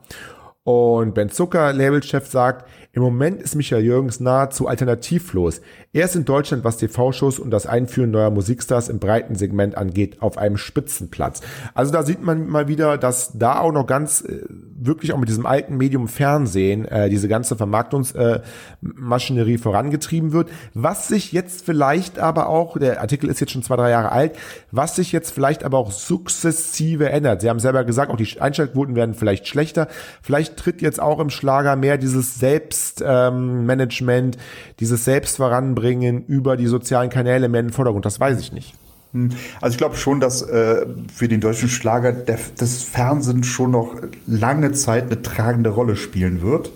[0.64, 5.62] Und Ben Zucker, Labelchef, sagt, im Moment ist Michael Jürgens nahezu alternativlos.
[5.94, 10.22] Er ist in Deutschland, was TV-Shows und das Einführen neuer Musikstars im breiten Segment angeht,
[10.22, 11.42] auf einem Spitzenplatz.
[11.74, 15.28] Also da sieht man mal wieder, dass da auch noch ganz äh, wirklich auch mit
[15.28, 20.52] diesem alten Medium Fernsehen äh, diese ganze Vermarktungsmaschinerie äh, vorangetrieben wird.
[20.76, 24.34] Was sich jetzt vielleicht aber auch, der Artikel ist jetzt schon zwei, drei Jahre alt,
[24.70, 27.42] was sich jetzt vielleicht aber auch sukzessive ändert.
[27.42, 29.88] Sie haben selber gesagt, auch die Einschaltquoten werden vielleicht schlechter.
[30.22, 32.36] Vielleicht tritt jetzt auch im Schlager mehr dieses
[32.84, 34.42] Selbstmanagement, ähm,
[34.80, 38.06] dieses Selbstvoranbringen über die sozialen Kanäle mehr in den Vordergrund.
[38.06, 38.74] Das weiß ich nicht.
[39.14, 39.30] Hm.
[39.62, 43.96] Also ich glaube schon, dass äh, für den deutschen Schlager der, das Fernsehen schon noch
[44.26, 46.72] lange Zeit eine tragende Rolle spielen wird.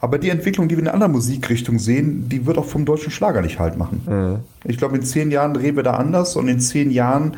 [0.00, 3.10] Aber die Entwicklung, die wir in einer anderen Musikrichtung sehen, die wird auch vom deutschen
[3.10, 4.02] Schlager nicht halt machen.
[4.06, 4.38] Mhm.
[4.64, 7.36] Ich glaube, in zehn Jahren drehen wir da anders und in zehn Jahren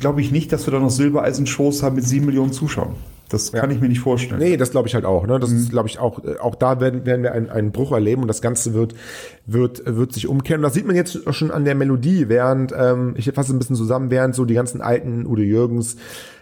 [0.00, 2.96] glaube ich nicht, dass wir da noch Silbereisen-Shows haben mit sieben Millionen Zuschauern.
[3.28, 3.60] Das ja.
[3.60, 4.40] kann ich mir nicht vorstellen.
[4.40, 5.26] Nee, das glaube ich halt auch.
[5.26, 5.38] Ne?
[5.38, 5.68] Das mhm.
[5.68, 8.40] glaube ich, auch, äh, auch da werden, werden wir einen, einen Bruch erleben und das
[8.40, 8.94] Ganze wird,
[9.46, 10.60] wird, wird sich umkehren.
[10.60, 13.76] Und das sieht man jetzt schon an der Melodie, während, ähm, ich fasse ein bisschen
[13.76, 15.96] zusammen, während so die ganzen alten Udo Jürgens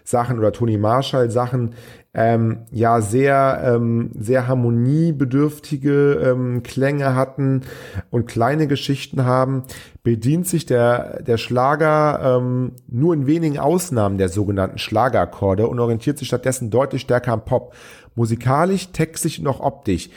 [0.06, 1.74] Sachen oder Toni Marshall Sachen
[2.14, 7.62] ähm, ja sehr ähm, sehr harmoniebedürftige ähm, Klänge hatten
[8.10, 9.64] und kleine Geschichten haben,
[10.04, 16.18] bedient sich der der Schlager ähm, nur in wenigen Ausnahmen der sogenannten Schlagerakkorde und orientiert
[16.18, 17.74] sich stattdessen deutlich stärker am Pop.
[18.14, 20.08] Musikalisch, textlich und auch optisch.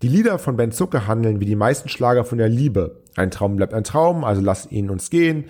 [0.00, 3.02] Die Lieder von Ben Zucker handeln wie die meisten Schlager von der Liebe.
[3.16, 5.44] Ein Traum bleibt ein Traum, also lass ihn uns gehen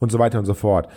[0.00, 0.88] und so weiter und so fort.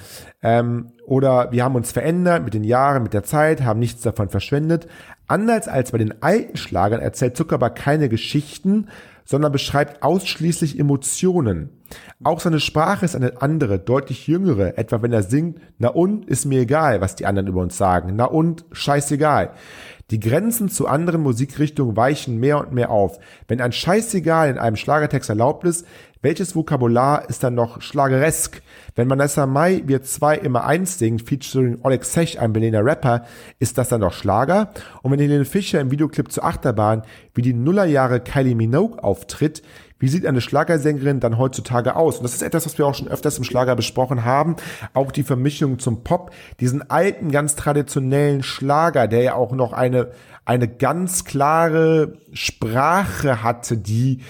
[0.42, 4.30] Ähm, oder wir haben uns verändert mit den Jahren, mit der Zeit, haben nichts davon
[4.30, 4.88] verschwendet.
[5.28, 8.88] Anders als bei den alten Schlagern erzählt Zuckerberg keine Geschichten,
[9.26, 11.70] sondern beschreibt ausschließlich Emotionen.
[12.24, 16.46] Auch seine Sprache ist eine andere, deutlich jüngere, etwa wenn er singt, na und, ist
[16.46, 19.52] mir egal, was die anderen über uns sagen, na und, scheißegal.
[20.12, 23.20] Die Grenzen zu anderen Musikrichtungen weichen mehr und mehr auf.
[23.48, 25.86] Wenn ein Scheißegal in einem Schlagertext erlaubt ist,
[26.23, 28.62] welches Vokabular ist dann noch schlageresk?
[28.95, 33.25] Wenn Vanessa Mai Wir zwei immer eins singt, featuring Oleg Sech, ein Berliner Rapper,
[33.59, 34.69] ist das dann noch Schlager?
[35.01, 37.03] Und wenn Helene Fischer im Videoclip zur Achterbahn
[37.36, 39.63] wie die Nullerjahre Kylie Minogue auftritt,
[39.99, 42.17] wie sieht eine Schlagersängerin dann heutzutage aus?
[42.17, 44.55] Und das ist etwas, was wir auch schon öfters im Schlager besprochen haben.
[44.93, 46.31] Auch die Vermischung zum Pop,
[46.62, 50.12] diesen alten, ganz traditionellen Schlager, der ja auch noch eine,
[50.45, 54.21] eine ganz klare Sprache hatte, die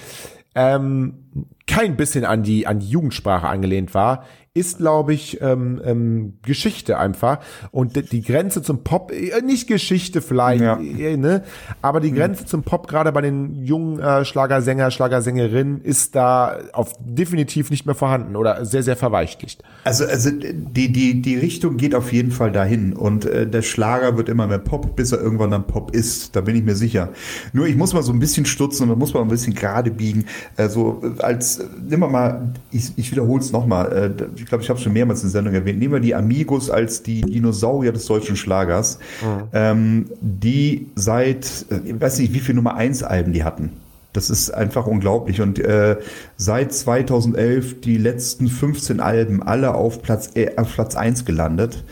[0.56, 1.23] ähm,
[1.68, 7.00] kein bisschen an die, an die Jugendsprache angelehnt war, ist, glaube ich, ähm, ähm, Geschichte
[7.00, 7.40] einfach.
[7.72, 10.80] Und die Grenze zum Pop, äh, nicht Geschichte vielleicht, ja.
[10.80, 11.42] äh, ne?
[11.82, 12.18] aber die hm.
[12.18, 12.48] Grenze mhm.
[12.48, 17.96] zum Pop, gerade bei den jungen äh, Schlagersänger, Schlagersängerinnen, ist da auf definitiv nicht mehr
[17.96, 19.64] vorhanden oder sehr, sehr verweichlicht.
[19.86, 22.94] Also, also die, die, die Richtung geht auf jeden Fall dahin.
[22.94, 26.36] Und äh, der Schlager wird immer mehr Pop, bis er irgendwann dann Pop ist.
[26.36, 27.10] Da bin ich mir sicher.
[27.54, 29.90] Nur ich muss mal so ein bisschen stutzen und da muss man ein bisschen gerade
[29.90, 30.26] biegen.
[30.58, 33.92] Also als, nimm mal, ich, ich wiederhole es nochmal.
[33.92, 36.16] Äh, ich glaube, ich habe es schon mehrmals in der Sendung erwähnt, nehmen wir die
[36.16, 39.44] Amigos als die Dinosaurier des deutschen Schlagers, mhm.
[39.54, 43.72] ähm, die seit, äh, ich weiß nicht, wie viele Nummer 1 Alben die hatten.
[44.12, 45.42] Das ist einfach unglaublich.
[45.42, 45.98] Und äh,
[46.38, 51.84] seit 2011 die letzten 15 Alben alle auf Platz, äh, auf Platz 1 gelandet.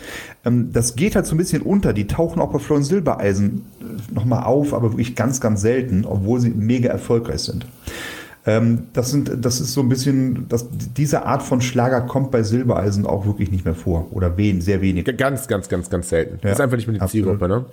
[0.45, 1.93] Ähm, das geht halt so ein bisschen unter.
[1.93, 6.41] Die tauchen auch bei Florian Silbereisen äh, nochmal auf, aber wirklich ganz, ganz selten, obwohl
[6.41, 7.65] sie mega erfolgreich sind.
[8.45, 12.41] Ähm, das sind, das ist so ein bisschen, das, diese Art von Schlager kommt bei
[12.41, 15.06] Silbereisen auch wirklich nicht mehr vor oder wen, sehr wenig.
[15.17, 16.39] Ganz, ganz, ganz, ganz selten.
[16.43, 17.27] Ja, ist einfach nicht mehr die absolut.
[17.27, 17.65] Zielgruppe, ne?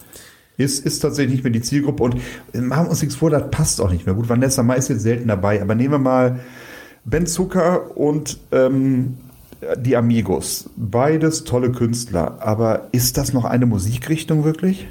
[0.58, 2.16] Ist, ist tatsächlich nicht mehr die Zielgruppe und
[2.54, 4.14] machen wir uns nichts vor, das passt auch nicht mehr.
[4.14, 6.40] Gut, Vanessa Mai ist jetzt selten dabei, aber nehmen wir mal
[7.04, 9.18] Ben Zucker und ähm,
[9.78, 10.68] die Amigos.
[10.76, 14.88] Beides tolle Künstler, aber ist das noch eine Musikrichtung wirklich?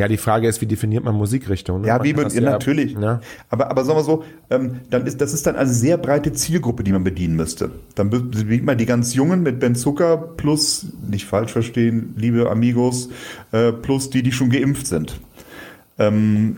[0.00, 1.82] Ja, die Frage ist, wie definiert man Musikrichtung?
[1.82, 1.88] Ne?
[1.88, 2.96] Ja, wie man, ja, natürlich.
[2.98, 3.20] Ja.
[3.50, 6.82] Aber, aber sagen wir so, ähm, dann ist, das ist dann eine sehr breite Zielgruppe,
[6.84, 7.70] die man bedienen müsste.
[7.96, 13.10] Dann bedient man die ganz Jungen mit Ben Zucker plus, nicht falsch verstehen, liebe Amigos,
[13.52, 15.20] äh, plus die, die schon geimpft sind.
[15.98, 16.56] Ähm,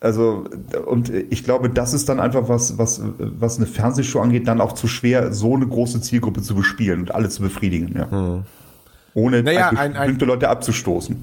[0.00, 0.46] also,
[0.86, 4.72] und ich glaube, das ist dann einfach was, was, was eine Fernsehshow angeht, dann auch
[4.72, 8.10] zu schwer, so eine große Zielgruppe zu bespielen und alle zu befriedigen, ja.
[8.10, 8.44] Hm.
[9.12, 11.22] Ohne naja, ein, bestimmte ein, Leute abzustoßen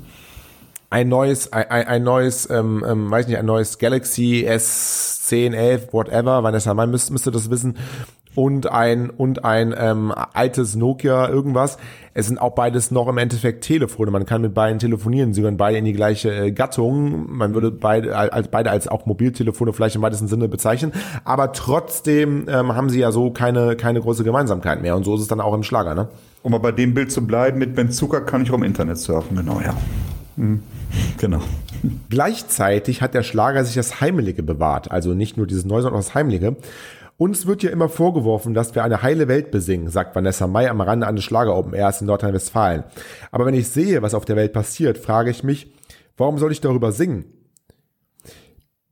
[0.89, 6.43] ein neues, ein, ein neues, ähm, ähm, weiß nicht, ein neues Galaxy S10, 11, whatever,
[6.43, 7.75] Vanessa Mai müsste, müsste das wissen,
[8.35, 11.77] und ein und ein ähm, altes Nokia irgendwas.
[12.13, 14.11] Es sind auch beides noch im Endeffekt Telefone.
[14.11, 15.33] Man kann mit beiden telefonieren.
[15.33, 17.25] Sie gehören beide in die gleiche äh, Gattung.
[17.29, 20.93] Man würde beide als beide als auch Mobiltelefone vielleicht im weitesten Sinne bezeichnen.
[21.25, 24.95] Aber trotzdem ähm, haben sie ja so keine keine große Gemeinsamkeit mehr.
[24.95, 26.07] Und so ist es dann auch im Schlager, ne?
[26.41, 28.99] Um mal bei dem Bild zu bleiben, mit Ben Zucker kann ich auch im Internet
[28.99, 29.75] surfen, genau, ja.
[30.37, 30.61] Hm.
[31.17, 31.41] Genau.
[32.09, 36.05] Gleichzeitig hat der Schlager sich das Heimelige bewahrt, also nicht nur dieses Neue, sondern auch
[36.05, 36.55] das Heimelige.
[37.17, 40.79] Uns wird ja immer vorgeworfen, dass wir eine heile Welt besingen, sagt Vanessa May am
[40.79, 42.85] Rande eines Schlager Open Airs in Nordrhein-Westfalen.
[43.31, 45.73] Aber wenn ich sehe, was auf der Welt passiert, frage ich mich,
[46.19, 47.23] Warum soll ich darüber singen?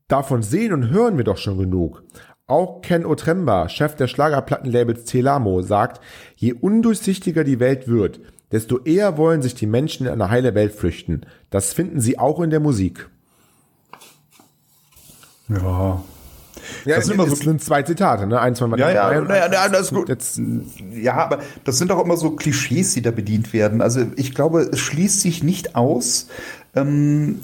[0.08, 2.02] Davon sehen und hören wir doch schon genug.
[2.48, 6.00] Auch Ken Otremba, Chef der Schlagerplattenlabels Telamo, sagt,
[6.38, 10.74] je undurchsichtiger die Welt wird, desto eher wollen sich die Menschen in eine heile Welt
[10.74, 11.26] flüchten.
[11.50, 13.10] Das finden sie auch in der Musik.
[15.50, 16.04] Ja.
[16.86, 18.40] Ja, das sind immer so sind zwei Zitate, ne?
[18.40, 20.10] Eins von ja, ja, ja, ja, das ist gut.
[20.10, 20.42] Jetzt,
[20.92, 23.82] ja, aber das sind auch immer so Klischees, die da bedient werden.
[23.82, 26.28] Also ich glaube, es schließt sich nicht aus,
[26.76, 27.40] ähm,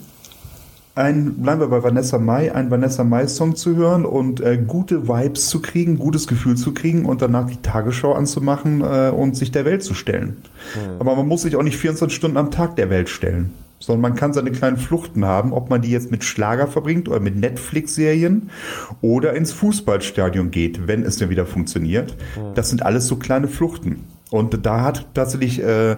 [0.95, 5.49] ein, bleiben wir bei Vanessa Mai, einen Vanessa Mai-Song zu hören und äh, gute Vibes
[5.49, 9.65] zu kriegen, gutes Gefühl zu kriegen und danach die Tagesschau anzumachen äh, und sich der
[9.65, 10.38] Welt zu stellen.
[10.75, 10.99] Mhm.
[10.99, 14.15] Aber man muss sich auch nicht 24 Stunden am Tag der Welt stellen, sondern man
[14.15, 18.51] kann seine kleinen Fluchten haben, ob man die jetzt mit Schlager verbringt oder mit Netflix-Serien
[19.01, 22.15] oder ins Fußballstadion geht, wenn es denn wieder funktioniert.
[22.36, 22.53] Mhm.
[22.53, 24.06] Das sind alles so kleine Fluchten.
[24.34, 25.96] Und da hat tatsächlich äh,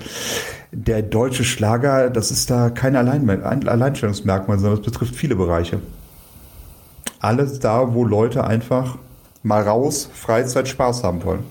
[0.74, 5.80] der deutsche Schlager, das ist da kein Allein Alleinstellungsmerkmal, sondern das betrifft viele Bereiche.
[7.21, 8.98] Alles da, wo Leute einfach
[9.41, 11.45] mal raus, Freizeit, Spaß haben wollen.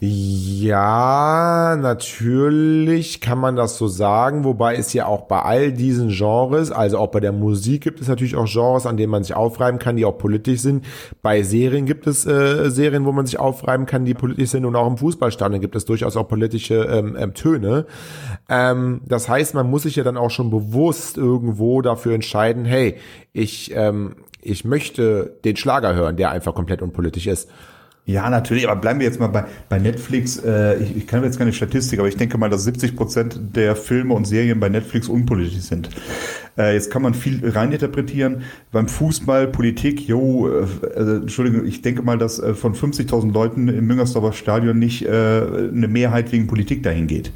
[0.00, 6.70] Ja, natürlich kann man das so sagen, wobei es ja auch bei all diesen Genres,
[6.70, 9.80] also auch bei der Musik gibt es natürlich auch Genres, an denen man sich aufreiben
[9.80, 10.84] kann, die auch politisch sind.
[11.20, 14.76] Bei Serien gibt es äh, Serien, wo man sich aufreiben kann, die politisch sind und
[14.76, 17.86] auch im Fußballstadion gibt es durchaus auch politische ähm, ähm, Töne.
[18.48, 22.98] Ähm, das heißt, man muss sich ja dann auch schon bewusst irgendwo dafür entscheiden, hey,
[23.32, 27.50] ich, ähm, ich möchte den Schlager hören, der einfach komplett unpolitisch ist.
[28.08, 30.38] Ja, natürlich, aber bleiben wir jetzt mal bei, bei Netflix.
[30.38, 33.76] Äh, ich, ich kann jetzt keine Statistik, aber ich denke mal, dass 70 Prozent der
[33.76, 35.90] Filme und Serien bei Netflix unpolitisch sind.
[36.56, 38.44] Äh, jetzt kann man viel reininterpretieren.
[38.72, 40.66] Beim Fußball, Politik, jo, äh,
[40.96, 45.10] also, Entschuldigung, ich denke mal, dass äh, von 50.000 Leuten im Müngersdorfer Stadion nicht äh,
[45.10, 47.30] eine Mehrheit wegen Politik dahin geht.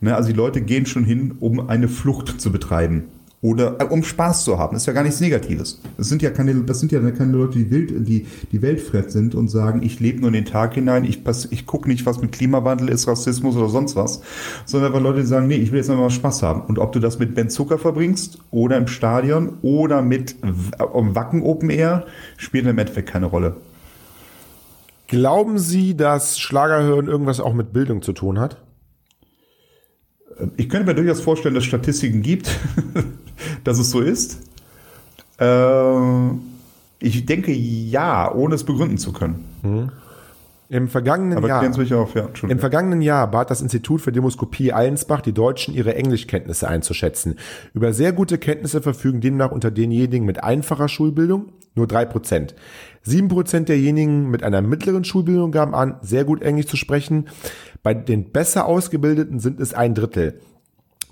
[0.00, 3.04] Ne, also die Leute gehen schon hin, um eine Flucht zu betreiben
[3.46, 4.74] oder äh, um Spaß zu haben.
[4.74, 5.80] Das ist ja gar nichts Negatives.
[5.96, 9.34] Das sind ja keine, das sind ja keine Leute, die wild, die, die weltfremd sind
[9.36, 12.32] und sagen, ich lebe nur in den Tag hinein, ich, ich gucke nicht, was mit
[12.32, 14.20] Klimawandel ist, Rassismus oder sonst was,
[14.64, 16.62] sondern weil Leute sagen, nee, ich will jetzt einfach mal Spaß haben.
[16.62, 20.34] Und ob du das mit Ben Zucker verbringst oder im Stadion oder mit
[20.92, 22.04] um Wacken Open Air,
[22.38, 23.54] spielt im Endeffekt keine Rolle.
[25.06, 28.56] Glauben Sie, dass Schlagerhören irgendwas auch mit Bildung zu tun hat?
[30.56, 32.50] Ich könnte mir durchaus vorstellen, dass es Statistiken gibt,
[33.64, 34.40] dass es so ist.
[35.38, 36.30] Äh,
[36.98, 39.44] ich denke ja, ohne es begründen zu können.
[39.62, 39.90] Mhm.
[40.68, 44.72] Im vergangenen Aber Jahr, mich auf, ja, im vergangenen Jahr bat das Institut für Demoskopie
[44.72, 47.36] Allensbach die Deutschen ihre Englischkenntnisse einzuschätzen.
[47.72, 52.54] Über sehr gute Kenntnisse verfügen demnach unter denjenigen mit einfacher Schulbildung nur drei Prozent.
[53.02, 57.28] Sieben Prozent derjenigen mit einer mittleren Schulbildung gaben an, sehr gut Englisch zu sprechen.
[57.86, 60.40] Bei den besser ausgebildeten sind es ein Drittel.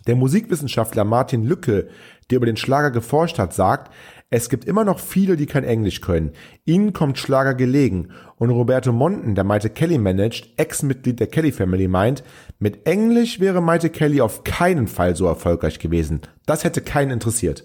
[0.09, 1.87] Der Musikwissenschaftler Martin Lücke,
[2.29, 3.93] der über den Schlager geforscht hat, sagt,
[4.29, 6.33] es gibt immer noch viele, die kein Englisch können.
[6.65, 8.09] Ihnen kommt Schlager gelegen.
[8.39, 12.25] Und Roberto Monten, der Maite Kelly managt, Ex-Mitglied der Kelly Family, meint,
[12.59, 16.23] mit Englisch wäre Maite Kelly auf keinen Fall so erfolgreich gewesen.
[16.45, 17.63] Das hätte keinen interessiert.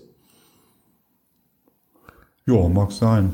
[2.46, 3.34] Ja, mag sein.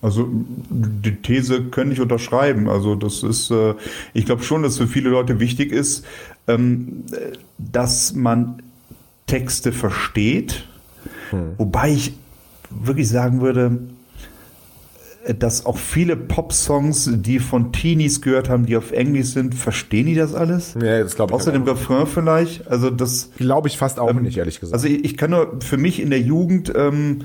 [0.00, 2.68] Also die These könnte ich unterschreiben.
[2.68, 3.74] Also das ist, äh,
[4.14, 6.04] ich glaube schon, dass für viele Leute wichtig ist,
[6.46, 7.04] ähm,
[7.58, 8.62] dass man
[9.26, 10.64] Texte versteht.
[11.30, 11.54] Hm.
[11.58, 12.14] Wobei ich
[12.70, 13.78] wirklich sagen würde,
[15.38, 20.14] dass auch viele Pop-Songs, die von Teenies gehört haben, die auf Englisch sind, verstehen die
[20.14, 20.74] das alles?
[20.80, 21.34] Ja, das glaube ich.
[21.34, 22.66] Außer dem Refrain vielleicht.
[22.68, 24.74] Also das glaube ich fast auch ähm, nicht, ehrlich gesagt.
[24.74, 27.24] Also ich, ich, kann nur für mich in der Jugend ähm,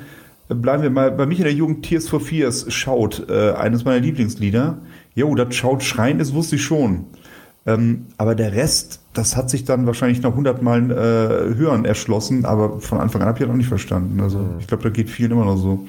[0.56, 4.00] bleiben wir mal bei mich in der Jugend Tears for Fears schaut äh, eines meiner
[4.00, 4.78] Lieblingslieder.
[5.16, 7.06] Jo, das schaut schreien, das wusste ich schon.
[7.66, 12.80] Ähm, aber der Rest, das hat sich dann wahrscheinlich nach hundertmal äh, hören erschlossen, aber
[12.82, 14.20] von Anfang an habe ich das auch nicht verstanden.
[14.20, 14.60] Also mhm.
[14.60, 15.88] ich glaube, da geht vielen immer noch so.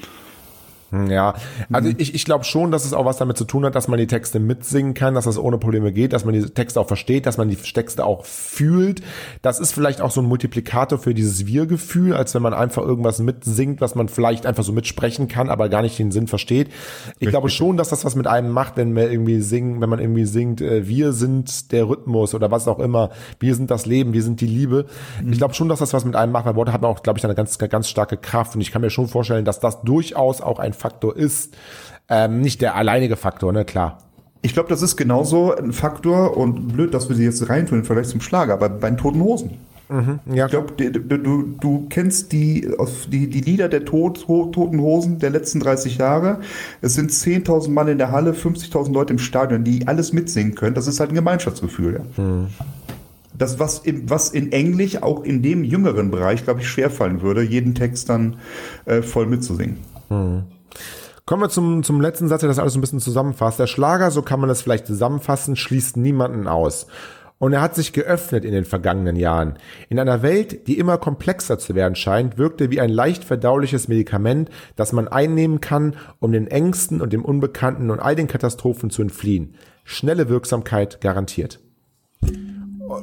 [1.09, 1.35] Ja,
[1.73, 1.97] also mhm.
[1.99, 4.07] ich, ich glaube schon, dass es auch was damit zu tun hat, dass man die
[4.07, 7.37] Texte mitsingen kann, dass das ohne Probleme geht, dass man die Texte auch versteht, dass
[7.37, 9.03] man die Texte auch fühlt.
[9.43, 13.19] Das ist vielleicht auch so ein Multiplikator für dieses Wir-Gefühl, als wenn man einfach irgendwas
[13.19, 16.69] mitsingt, was man vielleicht einfach so mitsprechen kann, aber gar nicht den Sinn versteht.
[16.69, 17.29] Ich Richtig.
[17.31, 20.25] glaube schon, dass das was mit einem macht, wenn man irgendwie singen, wenn man irgendwie
[20.25, 24.23] singt, äh, wir sind der Rhythmus oder was auch immer, wir sind das Leben, wir
[24.23, 24.87] sind die Liebe.
[25.23, 25.33] Mhm.
[25.33, 27.25] Ich glaube schon, dass das was mit einem macht, weil Worte haben auch, glaube ich,
[27.25, 30.59] eine ganz, ganz starke Kraft und ich kann mir schon vorstellen, dass das durchaus auch
[30.59, 31.57] ein Faktor ist.
[32.11, 33.99] Ähm, nicht der alleinige Faktor, ne, klar.
[34.43, 37.85] Ich glaube, das ist genauso ein Faktor und blöd, dass wir sie jetzt reintun im
[37.87, 39.53] Vergleich zum Schlager, aber bei den Toten Hosen.
[39.89, 42.69] Mhm, ja, ich glaube, du, du, du, kennst die,
[43.09, 46.41] die, die Lieder der Tod, Toten Hosen der letzten 30 Jahre.
[46.83, 50.75] Es sind 10.000 Mann in der Halle, 50.000 Leute im Stadion, die alles mitsingen können.
[50.75, 52.03] Das ist halt ein Gemeinschaftsgefühl.
[52.17, 52.23] Ja.
[52.23, 52.49] Mhm.
[53.39, 57.43] das, was, im, was in Englisch auch in dem jüngeren Bereich, glaube ich, schwerfallen würde,
[57.43, 58.37] jeden Text dann
[58.85, 59.79] äh, voll mitzusingen.
[60.09, 60.43] Hm.
[61.27, 63.59] Kommen wir zum, zum letzten Satz, der das alles ein bisschen zusammenfasst.
[63.59, 66.87] Der Schlager, so kann man das vielleicht zusammenfassen, schließt niemanden aus.
[67.39, 69.55] Und er hat sich geöffnet in den vergangenen Jahren.
[69.89, 73.89] In einer Welt, die immer komplexer zu werden scheint, wirkt er wie ein leicht verdauliches
[73.89, 78.91] Medikament, das man einnehmen kann, um den Ängsten und dem Unbekannten und all den Katastrophen
[78.91, 79.55] zu entfliehen.
[79.85, 81.59] Schnelle Wirksamkeit garantiert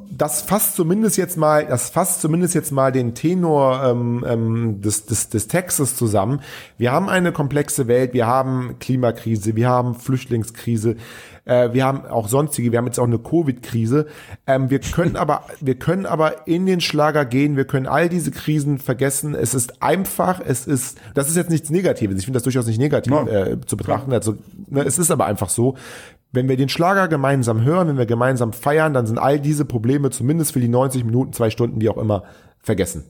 [0.10, 5.06] das fasst zumindest jetzt mal, das fasst zumindest jetzt mal den Tenor ähm, ähm, des,
[5.06, 6.42] des, des Textes zusammen.
[6.78, 10.98] Wir haben eine komplexe Welt, wir haben Klimakrise, wir haben Flüchtlingskrise,
[11.46, 14.08] äh, wir haben auch sonstige, wir haben jetzt auch eine Covid-Krise.
[14.46, 18.32] Ähm, wir können aber, wir können aber in den Schlager gehen, wir können all diese
[18.32, 19.34] Krisen vergessen.
[19.36, 22.18] Es ist einfach, es ist, das ist jetzt nichts Negatives.
[22.20, 24.14] Ich finde das durchaus nicht negativ äh, zu betrachten.
[24.14, 24.36] Also,
[24.68, 25.76] ne, es ist aber einfach so.
[26.32, 30.12] Wenn wir den Schlager gemeinsam hören, wenn wir gemeinsam feiern, dann sind all diese Probleme
[30.12, 32.24] zumindest für die 90 Minuten, zwei Stunden, wie auch immer,
[32.62, 33.04] vergessen.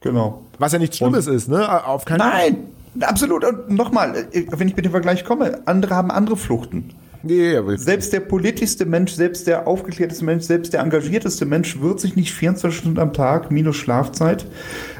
[0.00, 0.42] Genau.
[0.58, 1.86] Was ja nichts Schlimmes Und ist, ne?
[1.86, 2.56] Auf keinen Nein,
[3.00, 3.44] absolut.
[3.44, 6.94] Und nochmal, äh, wenn ich mit dem Vergleich komme, andere haben andere Fluchten.
[7.22, 12.16] Nee, selbst der politischste Mensch, selbst der aufgeklärteste Mensch, selbst der engagierteste Mensch wird sich
[12.16, 14.46] nicht 24 Stunden am Tag minus Schlafzeit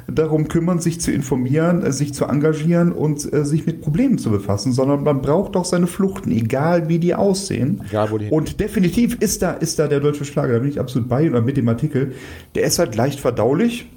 [0.09, 4.31] darum kümmern, sich zu informieren, äh, sich zu engagieren und äh, sich mit Problemen zu
[4.31, 7.83] befassen, sondern man braucht doch seine Fluchten, egal wie die aussehen.
[7.89, 10.81] Egal, wo die und definitiv ist da, ist da der deutsche Schlager, da bin ich
[10.81, 12.12] absolut bei oder mit dem Artikel.
[12.55, 13.91] Der ist halt leicht verdaulich,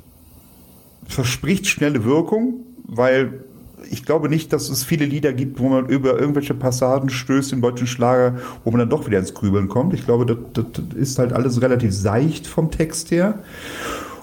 [1.08, 3.46] verspricht schnelle Wirkung, weil
[3.92, 7.62] ich glaube nicht, dass es viele Lieder gibt, wo man über irgendwelche Passagen stößt im
[7.62, 9.94] deutschen Schlager, wo man dann doch wieder ins Grübeln kommt.
[9.94, 13.40] Ich glaube, das, das ist halt alles relativ seicht vom Text her.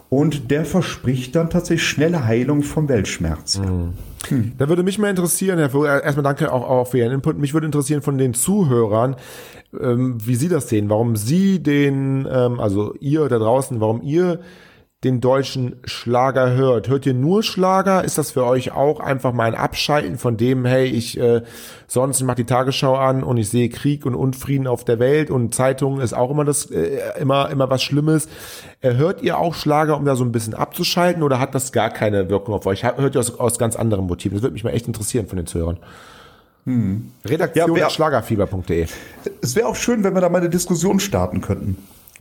[0.08, 3.58] Und der verspricht dann tatsächlich schnelle Heilung vom Weltschmerz.
[3.58, 3.94] Mhm.
[4.28, 4.52] Hm.
[4.58, 7.38] Da würde mich mal interessieren, Herr Vogel, erstmal danke auch, auch für Ihren Input.
[7.38, 9.16] Mich würde interessieren von den Zuhörern,
[9.78, 14.40] ähm, wie Sie das sehen, warum Sie den, ähm, also ihr da draußen, warum ihr
[15.06, 16.88] den deutschen Schlager hört.
[16.88, 18.04] Hört ihr nur Schlager?
[18.04, 21.42] Ist das für euch auch einfach mal ein Abschalten von dem, hey, ich äh,
[21.86, 25.54] sonst mache die Tagesschau an und ich sehe Krieg und Unfrieden auf der Welt und
[25.54, 28.28] Zeitungen ist auch immer das äh, immer immer was Schlimmes.
[28.80, 31.90] Äh, hört ihr auch Schlager, um da so ein bisschen abzuschalten oder hat das gar
[31.90, 32.82] keine Wirkung auf euch?
[32.82, 34.34] Hört ihr aus, aus ganz anderen Motiven?
[34.36, 35.78] Das würde mich mal echt interessieren von den Zuhörern.
[36.64, 37.12] Hm.
[37.24, 38.86] Redaktion ja, schlagerfieber.de.
[39.40, 41.78] Es wäre auch schön, wenn wir da mal eine Diskussion starten könnten.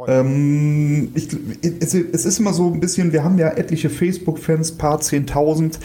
[0.08, 1.30] Ähm, ich,
[1.62, 5.80] es, es, ist immer so ein bisschen, wir haben ja etliche Facebook-Fans, paar 10.000.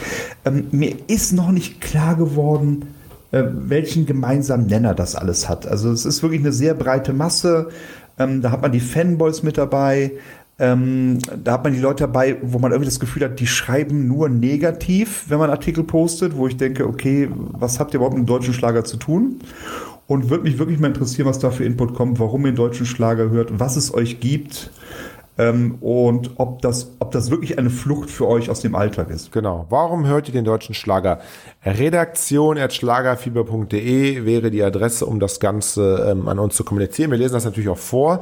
[0.45, 2.95] Ähm, mir ist noch nicht klar geworden,
[3.31, 5.67] äh, welchen gemeinsamen Nenner das alles hat.
[5.67, 7.69] Also es ist wirklich eine sehr breite Masse.
[8.19, 10.13] Ähm, da hat man die Fanboys mit dabei.
[10.59, 14.07] Ähm, da hat man die Leute dabei, wo man irgendwie das Gefühl hat, die schreiben
[14.09, 18.27] nur negativ, wenn man Artikel postet, wo ich denke, okay, was habt ihr überhaupt mit
[18.27, 19.41] dem deutschen Schlager zu tun?
[20.11, 23.31] Und würde mich wirklich mal interessieren, was da für Input kommt, warum ihr deutschen Schlager
[23.31, 24.73] hört, was es euch gibt
[25.41, 29.33] ähm, und ob das, ob das wirklich eine Flucht für euch aus dem Alltag ist.
[29.33, 29.67] Genau.
[29.71, 31.21] Warum hört ihr den deutschen Schlager?
[31.65, 37.11] Redaktion at schlagerfieber.de wäre die Adresse, um das Ganze ähm, an uns zu kommunizieren.
[37.11, 38.21] Wir lesen das natürlich auch vor.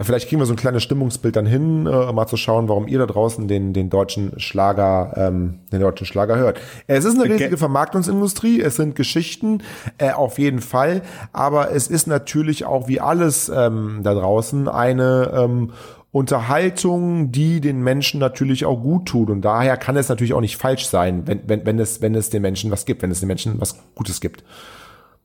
[0.00, 2.98] Vielleicht kriegen wir so ein kleines Stimmungsbild dann hin, äh, mal zu schauen, warum ihr
[2.98, 6.60] da draußen den, den deutschen Schlager, ähm, den deutschen Schlager hört.
[6.86, 9.62] Es ist eine riesige Vermarktungsindustrie, es sind Geschichten,
[9.98, 11.02] äh, auf jeden Fall,
[11.32, 15.72] aber es ist natürlich auch wie alles ähm, da draußen eine ähm,
[16.12, 19.30] Unterhaltung, die den Menschen natürlich auch gut tut.
[19.30, 22.30] Und daher kann es natürlich auch nicht falsch sein, wenn, wenn, wenn, es, wenn es
[22.30, 24.42] den Menschen was gibt, wenn es den Menschen was Gutes gibt.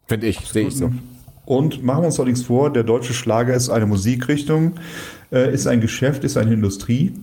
[0.08, 0.92] Finde ich, sehe ich so.
[1.46, 4.74] Und machen wir uns doch nichts vor, der deutsche Schlager ist eine Musikrichtung,
[5.32, 7.14] äh, ist ein Geschäft, ist eine Industrie.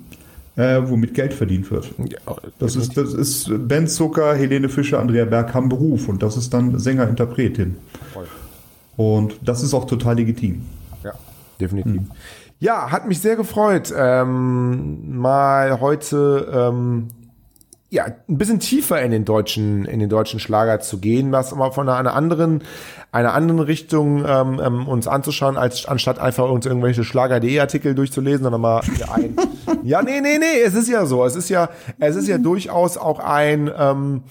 [0.55, 1.91] Äh, womit Geld verdient wird.
[1.97, 6.37] Ja, das, ist, das ist Ben Zucker, Helene Fischer, Andrea Berg haben Beruf und das
[6.37, 7.77] ist dann Sänger-Interpretin.
[8.99, 10.61] Und das ist auch total legitim.
[11.03, 11.15] Ja,
[11.59, 12.03] definitiv.
[12.03, 12.11] Hm.
[12.63, 17.09] Ja, hat mich sehr gefreut, ähm, mal heute ähm,
[17.91, 21.73] ja ein bisschen tiefer in den deutschen in den deutschen Schlager zu gehen, was aber
[21.73, 22.63] von einer anderen
[23.11, 28.45] einer anderen Richtung ähm, ähm, uns anzuschauen, als anstatt einfach uns irgendwelche Schlager.de Artikel durchzulesen,
[28.45, 28.81] sondern mal
[29.13, 29.37] ein.
[29.83, 32.97] ja, nee, nee, nee, es ist ja so, es ist ja es ist ja durchaus
[32.97, 34.23] auch ein ähm,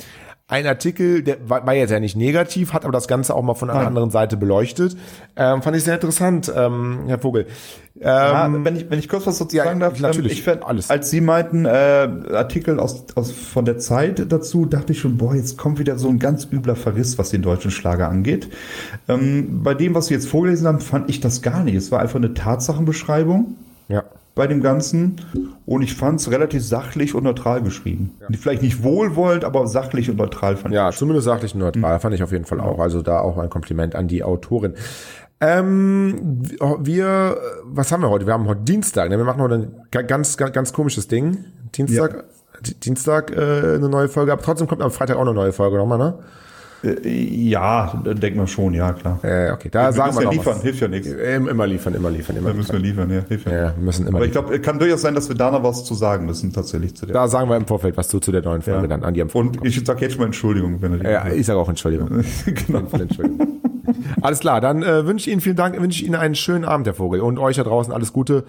[0.52, 3.70] ein Artikel, der war, jetzt ja nicht negativ, hat aber das Ganze auch mal von
[3.70, 3.88] einer Nein.
[3.88, 4.97] anderen Seite beleuchtet.
[5.38, 7.47] Ähm, fand ich sehr interessant, ähm, Herr Vogel.
[7.95, 10.43] Ähm, ja, wenn, ich, wenn ich kurz was dazu ja, sagen darf, ähm, natürlich, ich
[10.43, 10.89] fand, alles.
[10.89, 15.36] als Sie meinten, äh, Artikel aus, aus, von der Zeit dazu, dachte ich schon, boah,
[15.36, 18.49] jetzt kommt wieder so ein ganz übler Verriss, was den deutschen Schlager angeht.
[19.08, 21.76] Ähm, bei dem, was Sie jetzt vorgelesen haben, fand ich das gar nicht.
[21.76, 23.56] Es war einfach eine Tatsachenbeschreibung.
[23.88, 25.21] Ja bei dem Ganzen
[25.65, 28.11] und ich fand es relativ sachlich und neutral geschrieben.
[28.21, 28.27] Ja.
[28.39, 30.95] Vielleicht nicht wohlwollend, aber sachlich und neutral fand ja, ich.
[30.95, 31.99] Ja, zumindest sachlich und neutral mhm.
[31.99, 32.79] fand ich auf jeden Fall auch.
[32.79, 34.73] Also da auch ein Kompliment an die Autorin.
[35.41, 36.43] Ähm,
[36.79, 38.25] wir, was haben wir heute?
[38.25, 39.09] Wir haben heute Dienstag.
[39.09, 39.17] Ne?
[39.17, 41.45] Wir machen heute ein ganz, ganz, ganz komisches Ding.
[41.75, 42.73] Dienstag, ja.
[42.84, 45.97] Dienstag äh, eine neue Folge, aber trotzdem kommt am Freitag auch eine neue Folge nochmal,
[45.97, 46.19] ne?
[46.84, 49.19] Äh, ja, denkt man schon, ja, klar.
[49.23, 50.61] Äh, okay, da wir sagen wir ja noch liefern, was.
[50.63, 51.07] hilft ja nichts.
[51.07, 53.53] Immer liefern, immer liefern, immer Da müssen wir liefern, ja, hilft ja.
[53.53, 55.93] Ja, müssen immer Aber ich glaube, kann durchaus sein, dass wir da noch was zu
[55.93, 57.13] sagen müssen, tatsächlich zu der.
[57.13, 58.88] Da sagen wir im Vorfeld was zu, zu der neuen Folge Ja.
[58.88, 61.59] dann an die Und ich sage jetzt schon mal Entschuldigung, wenn er Ja, ich sage
[61.59, 62.09] auch Entschuldigung.
[62.45, 62.79] genau.
[62.91, 63.59] Entschuldigung.
[64.21, 66.88] Alles klar, dann äh, wünsche ich Ihnen vielen Dank, wünsche ich Ihnen einen schönen Abend,
[66.88, 67.21] Herr Vogel.
[67.21, 68.45] Und euch da draußen alles Gute.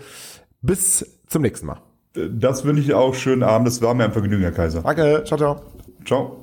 [0.62, 1.78] Bis zum nächsten Mal.
[2.14, 3.14] Das wünsche ich auch.
[3.14, 3.66] Schönen Abend.
[3.66, 4.82] Das war mir ein Vergnügen, Herr Kaiser.
[4.82, 5.62] Danke, ciao, ciao.
[6.04, 6.41] Ciao.